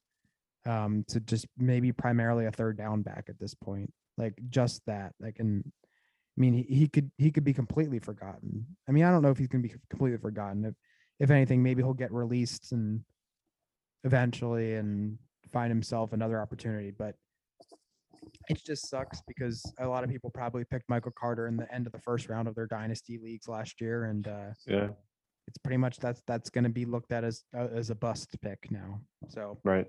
[0.65, 5.13] um to just maybe primarily a third down back at this point like just that
[5.19, 8.65] like and I mean he, he could he could be completely forgotten.
[8.87, 10.65] I mean I don't know if he's gonna be completely forgotten.
[10.65, 10.75] If
[11.19, 13.01] if anything maybe he'll get released and
[14.03, 15.17] eventually and
[15.51, 17.15] find himself another opportunity but
[18.49, 21.85] it just sucks because a lot of people probably picked Michael Carter in the end
[21.85, 24.89] of the first round of their dynasty leagues last year and uh Yeah.
[25.47, 28.35] it's pretty much that's that's going to be looked at as uh, as a bust
[28.41, 29.01] pick now.
[29.29, 29.87] So Right.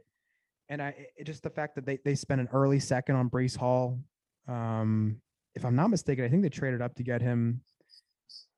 [0.69, 3.57] and I it, just the fact that they they spent an early second on Breece
[3.57, 3.99] Hall.
[4.47, 5.21] Um,
[5.55, 7.61] if I'm not mistaken, I think they traded up to get him,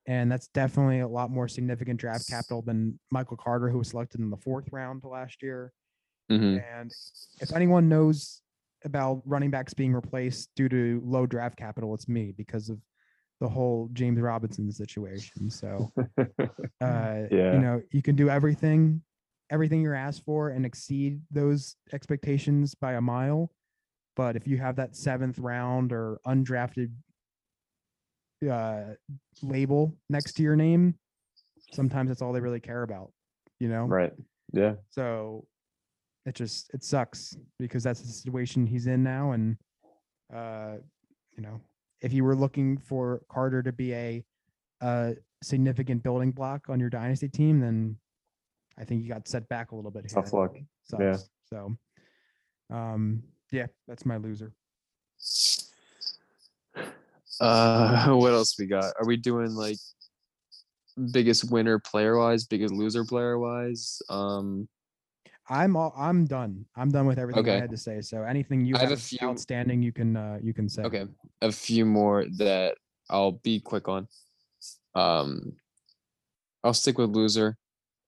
[0.07, 4.21] and that's definitely a lot more significant draft capital than Michael Carter, who was selected
[4.21, 5.73] in the fourth round last year.
[6.31, 6.93] hmm And
[7.41, 8.43] if anyone knows
[8.85, 12.79] about running backs being replaced due to low draft capital, it's me because of
[13.41, 15.51] the whole James Robinson situation.
[15.51, 15.93] So
[16.81, 17.53] uh Yeah.
[17.53, 19.03] you know you can do everything
[19.51, 23.51] everything you're asked for and exceed those expectations by a mile
[24.17, 26.91] but if you have that seventh round or undrafted
[28.51, 28.95] uh
[29.43, 30.95] label next to your name
[31.73, 33.11] sometimes that's all they really care about
[33.61, 34.13] you know right.
[34.53, 34.75] Yeah.
[34.91, 35.47] so
[36.27, 39.57] it just it sucks because that's the situation he's in now and
[40.35, 40.75] uh
[41.37, 41.61] you know
[42.03, 44.25] if you were looking for Carter to be a
[44.81, 45.13] uh
[45.43, 47.97] significant building block on your dynasty team then
[48.79, 50.23] I think you got set back a little bit here.
[50.23, 50.55] Tough luck.
[50.85, 51.01] Sucks.
[51.03, 51.17] Yeah.
[51.49, 51.77] So
[52.71, 54.53] um yeah, that's my loser.
[57.41, 58.93] Uh, what else we got?
[58.99, 59.79] Are we doing like
[61.11, 64.01] biggest winner player wise, biggest loser player wise?
[64.09, 64.69] Um,
[65.49, 66.65] I'm all I'm done.
[66.75, 68.01] I'm done with everything I had to say.
[68.01, 70.83] So anything you I have have, a few- outstanding you can uh you can say.
[70.83, 71.07] okay,
[71.43, 72.77] a few more that
[73.09, 74.09] I'll be quick on.
[74.95, 75.53] Um,
[76.65, 77.57] I'll stick with loser,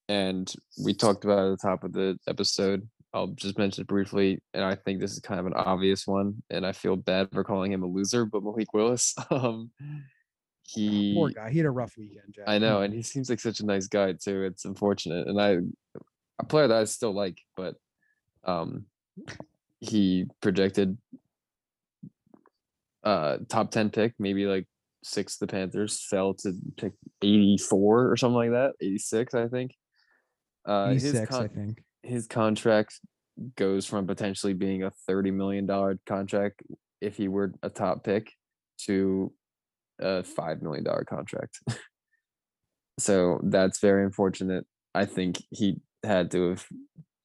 [0.09, 0.53] and
[0.83, 2.89] we talked about at the top of the episode.
[3.15, 6.43] I'll just mention it briefly, and I think this is kind of an obvious one,
[6.51, 9.15] and I feel bad for calling him a loser, but Malik Willis.
[9.31, 9.71] Um,
[10.63, 11.51] he Poor guy.
[11.51, 12.45] He had a rough weekend, Jack.
[12.47, 14.43] I know, and he seems like such a nice guy too.
[14.45, 15.59] It's unfortunate, and I
[16.39, 17.77] a player that I still like, but
[18.45, 18.85] um,
[19.81, 20.99] he projected
[23.03, 24.67] uh top ten pick, maybe like
[25.03, 25.39] six.
[25.39, 26.93] The Panthers fell to pick
[27.23, 29.73] eighty four or something like that, eighty six, I think.
[30.67, 31.83] Uh, his 86, I think.
[32.09, 33.01] His contract
[33.57, 36.63] goes from potentially being a thirty million dollar contract
[37.01, 38.33] if he were a top pick
[38.87, 39.33] to
[40.01, 41.61] a five million dollar contract.
[42.99, 44.67] so that's very unfortunate.
[44.95, 46.67] I think he had to have.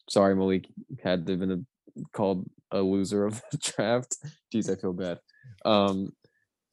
[0.10, 0.68] Sorry, Malik
[1.04, 4.18] had to have been a, called a loser of the draft.
[4.54, 5.20] Jeez, I feel bad.
[5.64, 6.12] Um,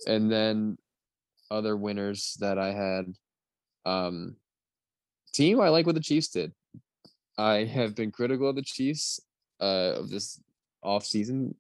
[0.07, 0.77] and then
[1.51, 3.05] other winners that I had.
[3.87, 4.37] Um,
[5.33, 6.53] team I like what the Chiefs did.
[7.41, 9.19] I have been critical of the Chiefs
[9.63, 10.39] uh, of this
[10.83, 11.55] off season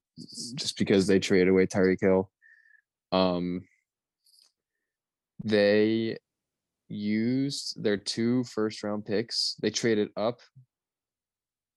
[0.54, 2.30] just because they traded away Tyreek Hill.
[3.12, 3.62] Um,
[5.42, 6.18] they
[6.88, 9.57] used their two first round picks.
[9.62, 10.40] They traded up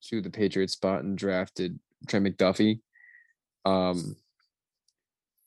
[0.09, 2.81] to the Patriots spot and drafted Trent McDuffie.
[3.63, 4.17] Um,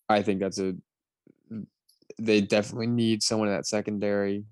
[0.08, 0.74] I think that's a.
[2.18, 4.44] They definitely need someone in that secondary.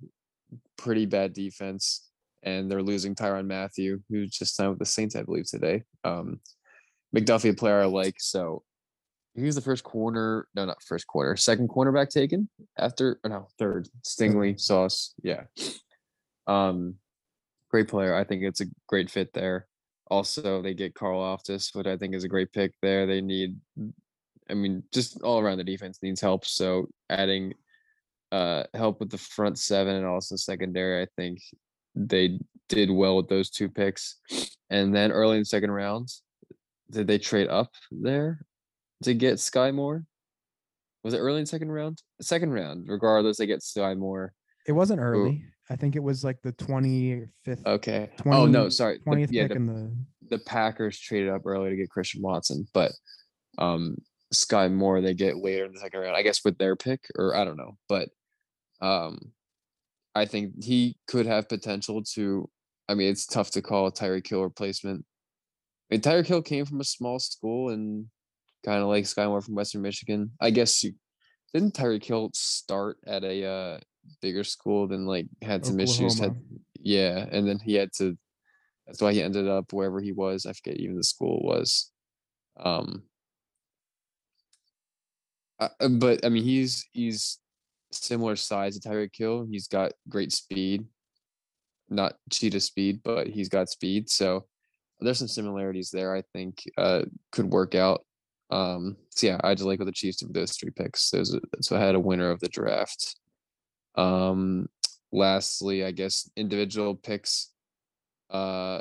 [0.76, 2.10] Pretty bad defense,
[2.44, 5.82] and they're losing Tyrann Mathieu, who just signed with the Saints, I believe, today.
[6.04, 6.40] Um,
[7.14, 8.62] McDuffie, a player I like, so
[9.34, 12.48] he's the first corner, no, not first corner, second cornerback taken
[12.78, 13.88] after, or no, third.
[14.04, 15.44] Stingley, Sauce, yeah.
[16.46, 16.96] Um,
[17.70, 18.14] great player.
[18.14, 19.66] I think it's a great fit there.
[20.10, 23.06] Also, they get Karlaftis, which I think is a great pick there.
[23.06, 23.58] They need,
[24.50, 26.44] I mean, just all around the defense needs help.
[26.44, 27.54] So adding
[28.32, 31.40] uh help with the front seven and also secondary, I think
[31.94, 32.38] they
[32.68, 34.16] did well with those two picks.
[34.70, 36.08] And then early in the second round,
[36.90, 38.44] did they trade up there
[39.02, 40.04] to get Skyy Moore?
[41.02, 42.02] Was it early in the second round?
[42.20, 44.32] Second round, regardless, they get Skyy Moore.
[44.66, 45.44] It wasn't early.
[45.70, 48.10] I think it was like the 25th, Okay.
[48.26, 48.98] oh no, 20 sorry.
[49.04, 49.96] The- 20th yeah, pick the, in the
[50.30, 52.92] the Packers traded up early to get Christian Watson, but
[53.58, 53.96] um
[54.32, 56.16] Skyy Moore they get later in the second round.
[56.16, 58.08] I guess with their pick, or I don't know, but
[58.80, 59.18] um
[60.14, 62.48] I think he could have potential to.
[62.88, 65.04] I mean, it's tough to call a Tyreek Hill replacement.
[65.90, 68.06] I mean, Tyreek Hill came from a small school and
[68.64, 70.30] kind of like Skyy Moore from Western Michigan.
[70.40, 70.92] I guess you
[71.52, 73.78] didn't Tyreek Hill start at a uh
[74.20, 76.18] bigger school, then like had some issues.
[76.18, 76.36] Had
[76.80, 78.16] yeah, and then he had to.
[78.86, 80.46] That's why he ended up wherever he was.
[80.46, 81.90] I forget even the school was.
[82.58, 83.04] Um.
[85.58, 87.38] uh, uh, but I mean, he's he's
[87.94, 89.46] similar size to Tyreek Hill.
[89.50, 90.84] He's got great speed,
[91.88, 94.10] not cheetah speed, but he's got speed.
[94.10, 94.46] So
[95.00, 96.14] there's some similarities there.
[96.14, 97.02] I think uh,
[97.32, 98.04] could work out.
[98.50, 101.10] Um, so yeah, I just like with the Chiefs with those three picks.
[101.10, 103.16] Those, so I had a winner of the draft.
[103.96, 104.68] Um,
[105.12, 107.50] lastly, I guess individual picks.
[108.30, 108.80] Uh,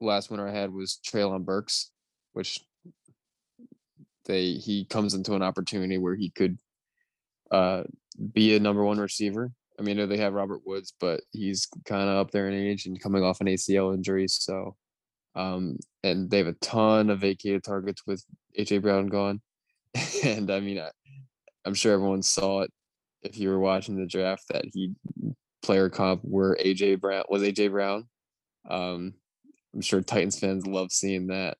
[0.00, 1.90] last winner I had was Treylon Burks,
[2.32, 2.60] which
[4.24, 6.58] they he comes into an opportunity where he could
[7.50, 7.84] uh
[8.32, 9.50] be a number one receiver.
[9.78, 12.54] I mean, I know they have Robert Woods, but he's kind of up there in
[12.54, 14.28] age and coming off an ACL injury.
[14.28, 14.76] So,
[15.34, 18.22] um, and they have a ton of vacated targets with
[18.58, 19.40] AJ Brown gone.
[20.24, 20.90] and I mean, I,
[21.64, 22.70] I'm sure everyone saw it
[23.22, 24.92] if you were watching the draft that he
[25.62, 28.08] player comp were AJ Brown was AJ Brown.
[28.68, 29.14] Um,
[29.74, 31.56] I'm sure Titans fans love seeing that.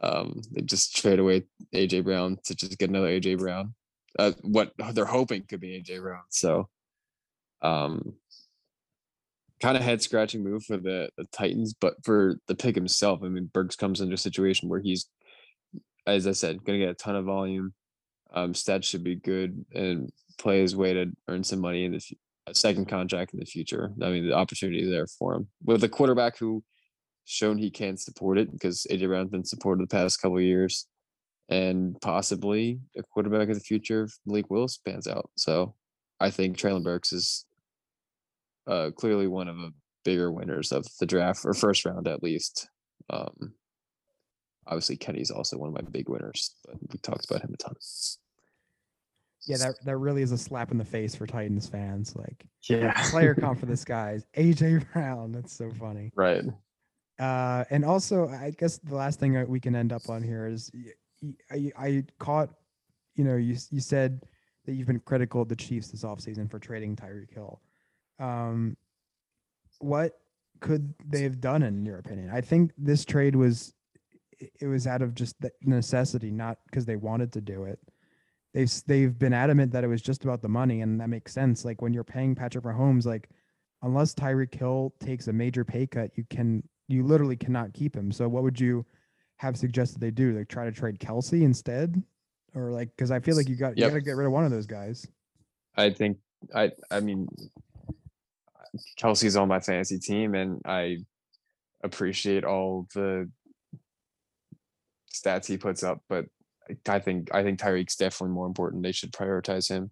[0.00, 1.44] Um, they just trade away
[1.74, 3.74] AJ Brown to just get another AJ Brown.
[4.18, 6.22] Uh, what they're hoping could be AJ Brown.
[6.28, 6.68] So,
[7.62, 8.14] um,
[9.60, 13.28] kind of head scratching move for the, the Titans, but for the pick himself, I
[13.28, 15.08] mean, Burks comes into a situation where he's,
[16.06, 17.72] as I said, going to get a ton of volume.
[18.34, 22.00] Um, stats should be good and play his way to earn some money in the
[22.00, 22.16] fu-
[22.48, 23.92] a second contract in the future.
[24.02, 26.64] I mean, the opportunity there for him with a quarterback who
[27.24, 30.86] shown he can support it because AJ Brown's been supported the past couple years,
[31.52, 35.30] and possibly a quarterback of the future if Malik Willis pans out.
[35.36, 35.74] So,
[36.20, 37.44] I think Treylon Burks is
[38.66, 39.72] uh, clearly one of the
[40.04, 42.68] bigger winners of the draft or first round at least.
[43.10, 43.54] Um,
[44.66, 47.74] obviously, Kenny's also one of my big winners, but we talked about him a ton.
[49.46, 52.14] Yeah, that that really is a slap in the face for Titans fans.
[52.14, 52.92] Like Yeah.
[53.10, 55.32] player comp for this guy is AJ Brown.
[55.32, 56.12] That's so funny.
[56.14, 56.44] Right.
[57.18, 60.46] Uh, and also, I guess the last thing that we can end up on here
[60.46, 60.92] is y- y-
[61.50, 62.50] I, I caught,
[63.14, 64.22] you know, you you said
[64.64, 67.60] that you've been critical of the Chiefs this offseason for trading Tyreek Hill.
[68.18, 68.76] Um,
[69.78, 70.18] what
[70.60, 72.30] could they have done in your opinion?
[72.32, 73.74] I think this trade was
[74.60, 77.78] it was out of just necessity, not because they wanted to do it.
[78.54, 81.64] They've they've been adamant that it was just about the money, and that makes sense.
[81.64, 83.28] Like when you're paying Patrick Mahomes, like
[83.82, 88.12] unless Tyreek Hill takes a major pay cut, you can you literally cannot keep him.
[88.12, 88.84] So what would you
[89.42, 90.38] have suggested they do?
[90.38, 92.00] Like try to trade Kelce instead,
[92.54, 94.44] or like because I feel like you got you got to get rid of one
[94.44, 95.04] of those guys.
[95.76, 96.18] I think
[96.54, 97.26] I I mean
[99.00, 100.98] Kelce's on my fantasy team and I
[101.82, 103.28] appreciate all the
[105.12, 106.26] stats he puts up, but
[106.70, 108.84] I- I think I think Tyreek's definitely more important.
[108.84, 109.90] They should prioritize him.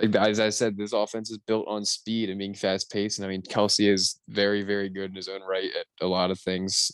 [0.00, 3.18] Like, As I said, this offense is built on speed and being fast paced.
[3.18, 6.30] And I mean, Kelce is very, very good in his own right at a lot
[6.30, 6.90] of things.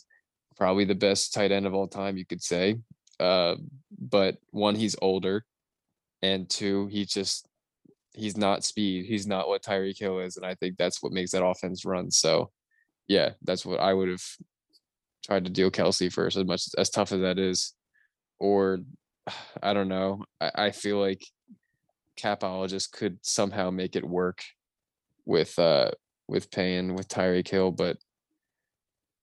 [0.57, 2.77] Probably the best tight end of all time, you could say.
[3.21, 3.57] Uh,
[3.99, 5.45] but one, he's older,
[6.23, 7.47] and two, he just
[8.15, 9.07] he's not speed.
[9.07, 12.11] He's not what Tyreek Hill is, and I think that's what makes that offense run.
[12.11, 12.51] So,
[13.07, 14.25] yeah, that's what I would have
[15.25, 17.75] tried to deal Kelce first, as much as tough as that is.
[18.39, 18.81] Or,
[19.63, 20.25] I don't know.
[20.41, 21.23] I, I feel like
[22.19, 24.43] capologist could somehow make it work
[25.27, 25.91] with uh
[26.29, 27.99] with paying with Tyreek Hill, but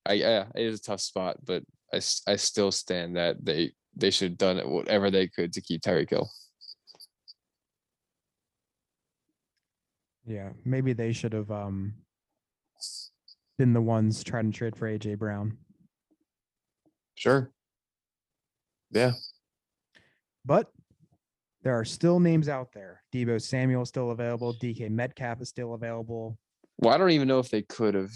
[0.06, 1.38] I yeah, it is a tough spot.
[1.44, 1.64] But
[1.94, 1.98] I,
[2.28, 5.82] I still stand that they they should have done it whatever they could to keep
[5.82, 6.30] Terry Hill.
[10.26, 11.94] Yeah, maybe they should have um
[13.58, 15.58] been the ones trying to trade for AJ Brown.
[17.16, 17.52] Sure.
[18.92, 19.12] Yeah.
[20.46, 20.70] But
[21.64, 23.02] there are still names out there.
[23.14, 24.54] Deebo Samuel is still available.
[24.56, 26.38] DK Metcalf is still available.
[26.78, 28.12] Well, I don't even know if they could have.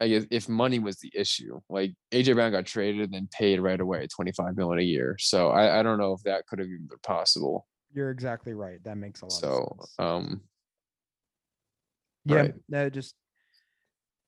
[0.00, 3.60] I guess if money was the issue, like AJ Brown got traded and then paid
[3.60, 5.16] right away, twenty five million a year.
[5.18, 7.66] So I, I don't know if that could have even been possible.
[7.92, 8.82] You're exactly right.
[8.84, 9.94] That makes a lot So of sense.
[9.98, 10.40] um,
[12.24, 12.54] yeah, right.
[12.68, 13.14] that just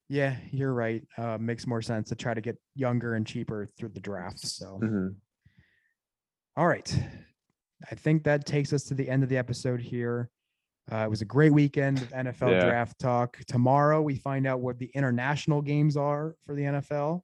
[0.09, 1.05] yeah, you're right.
[1.17, 4.41] Uh, makes more sense to try to get younger and cheaper through the draft.
[4.41, 5.15] So mhm.
[6.57, 6.93] All right.
[7.91, 10.29] I think that takes us to the end of the episode here.
[10.91, 12.65] Uh, it was a great weekend of NFL Yeah.
[12.65, 13.39] draft talk.
[13.47, 17.23] Tomorrow we find out what the international games are for the NFL.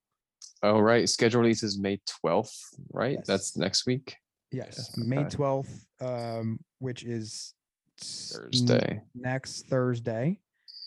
[0.62, 2.58] oh right, schedule release is May twelfth,
[2.92, 3.18] right?
[3.26, 4.16] That's next week,
[4.52, 7.52] Yes, Yeah, May 12th, um, which is
[8.00, 9.02] s- n- Thursday.
[9.14, 10.38] next Thursday.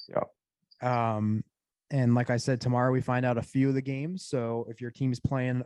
[0.10, 0.90] Yep.
[0.90, 1.44] Um,
[1.92, 4.26] and like I said, tomorrow we find out a few of the games.
[4.26, 5.64] So if your team's playing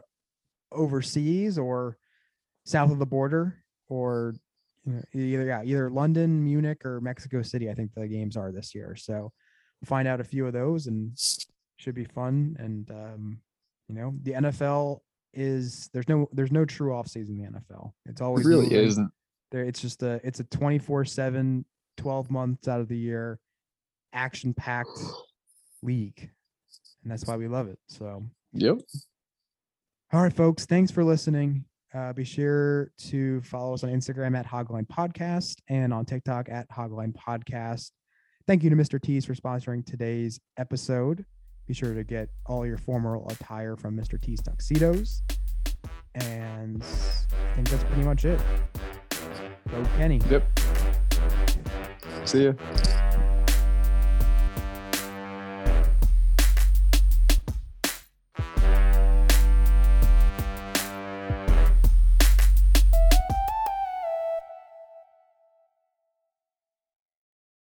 [0.71, 1.97] overseas or
[2.65, 4.33] south of the border, or
[5.13, 7.69] either yeah, either London, Munich, or Mexico City.
[7.69, 8.95] I think the games are this year.
[8.95, 11.11] So we'll find out a few of those, and
[11.77, 12.55] should be fun.
[12.59, 13.37] And um,
[13.87, 14.99] you know, the NFL
[15.33, 17.91] is there's no there's no true off season in the NFL.
[18.05, 18.77] It's It always really moving.
[18.85, 19.11] isn't.
[19.51, 21.63] There, it's just a it's a 24 7
[21.97, 23.39] 12 months out of the year
[24.11, 24.89] action packed
[25.83, 26.29] league
[27.03, 28.23] and that's why we love it so
[28.53, 28.77] Yep.
[30.11, 34.45] all right folks thanks for listening uh, be sure to follow us on instagram at
[34.47, 37.91] hogline podcast and on tiktok at hogline podcast.
[38.47, 41.25] Thank you to mr t's for sponsoring today's episode.
[41.67, 45.21] Be sure to get all your formal attire from mr t's tuxedos.
[46.15, 48.41] And i think that's pretty much it.
[49.69, 50.21] Go kenny.
[50.29, 50.59] Yep.
[52.25, 52.53] See ya.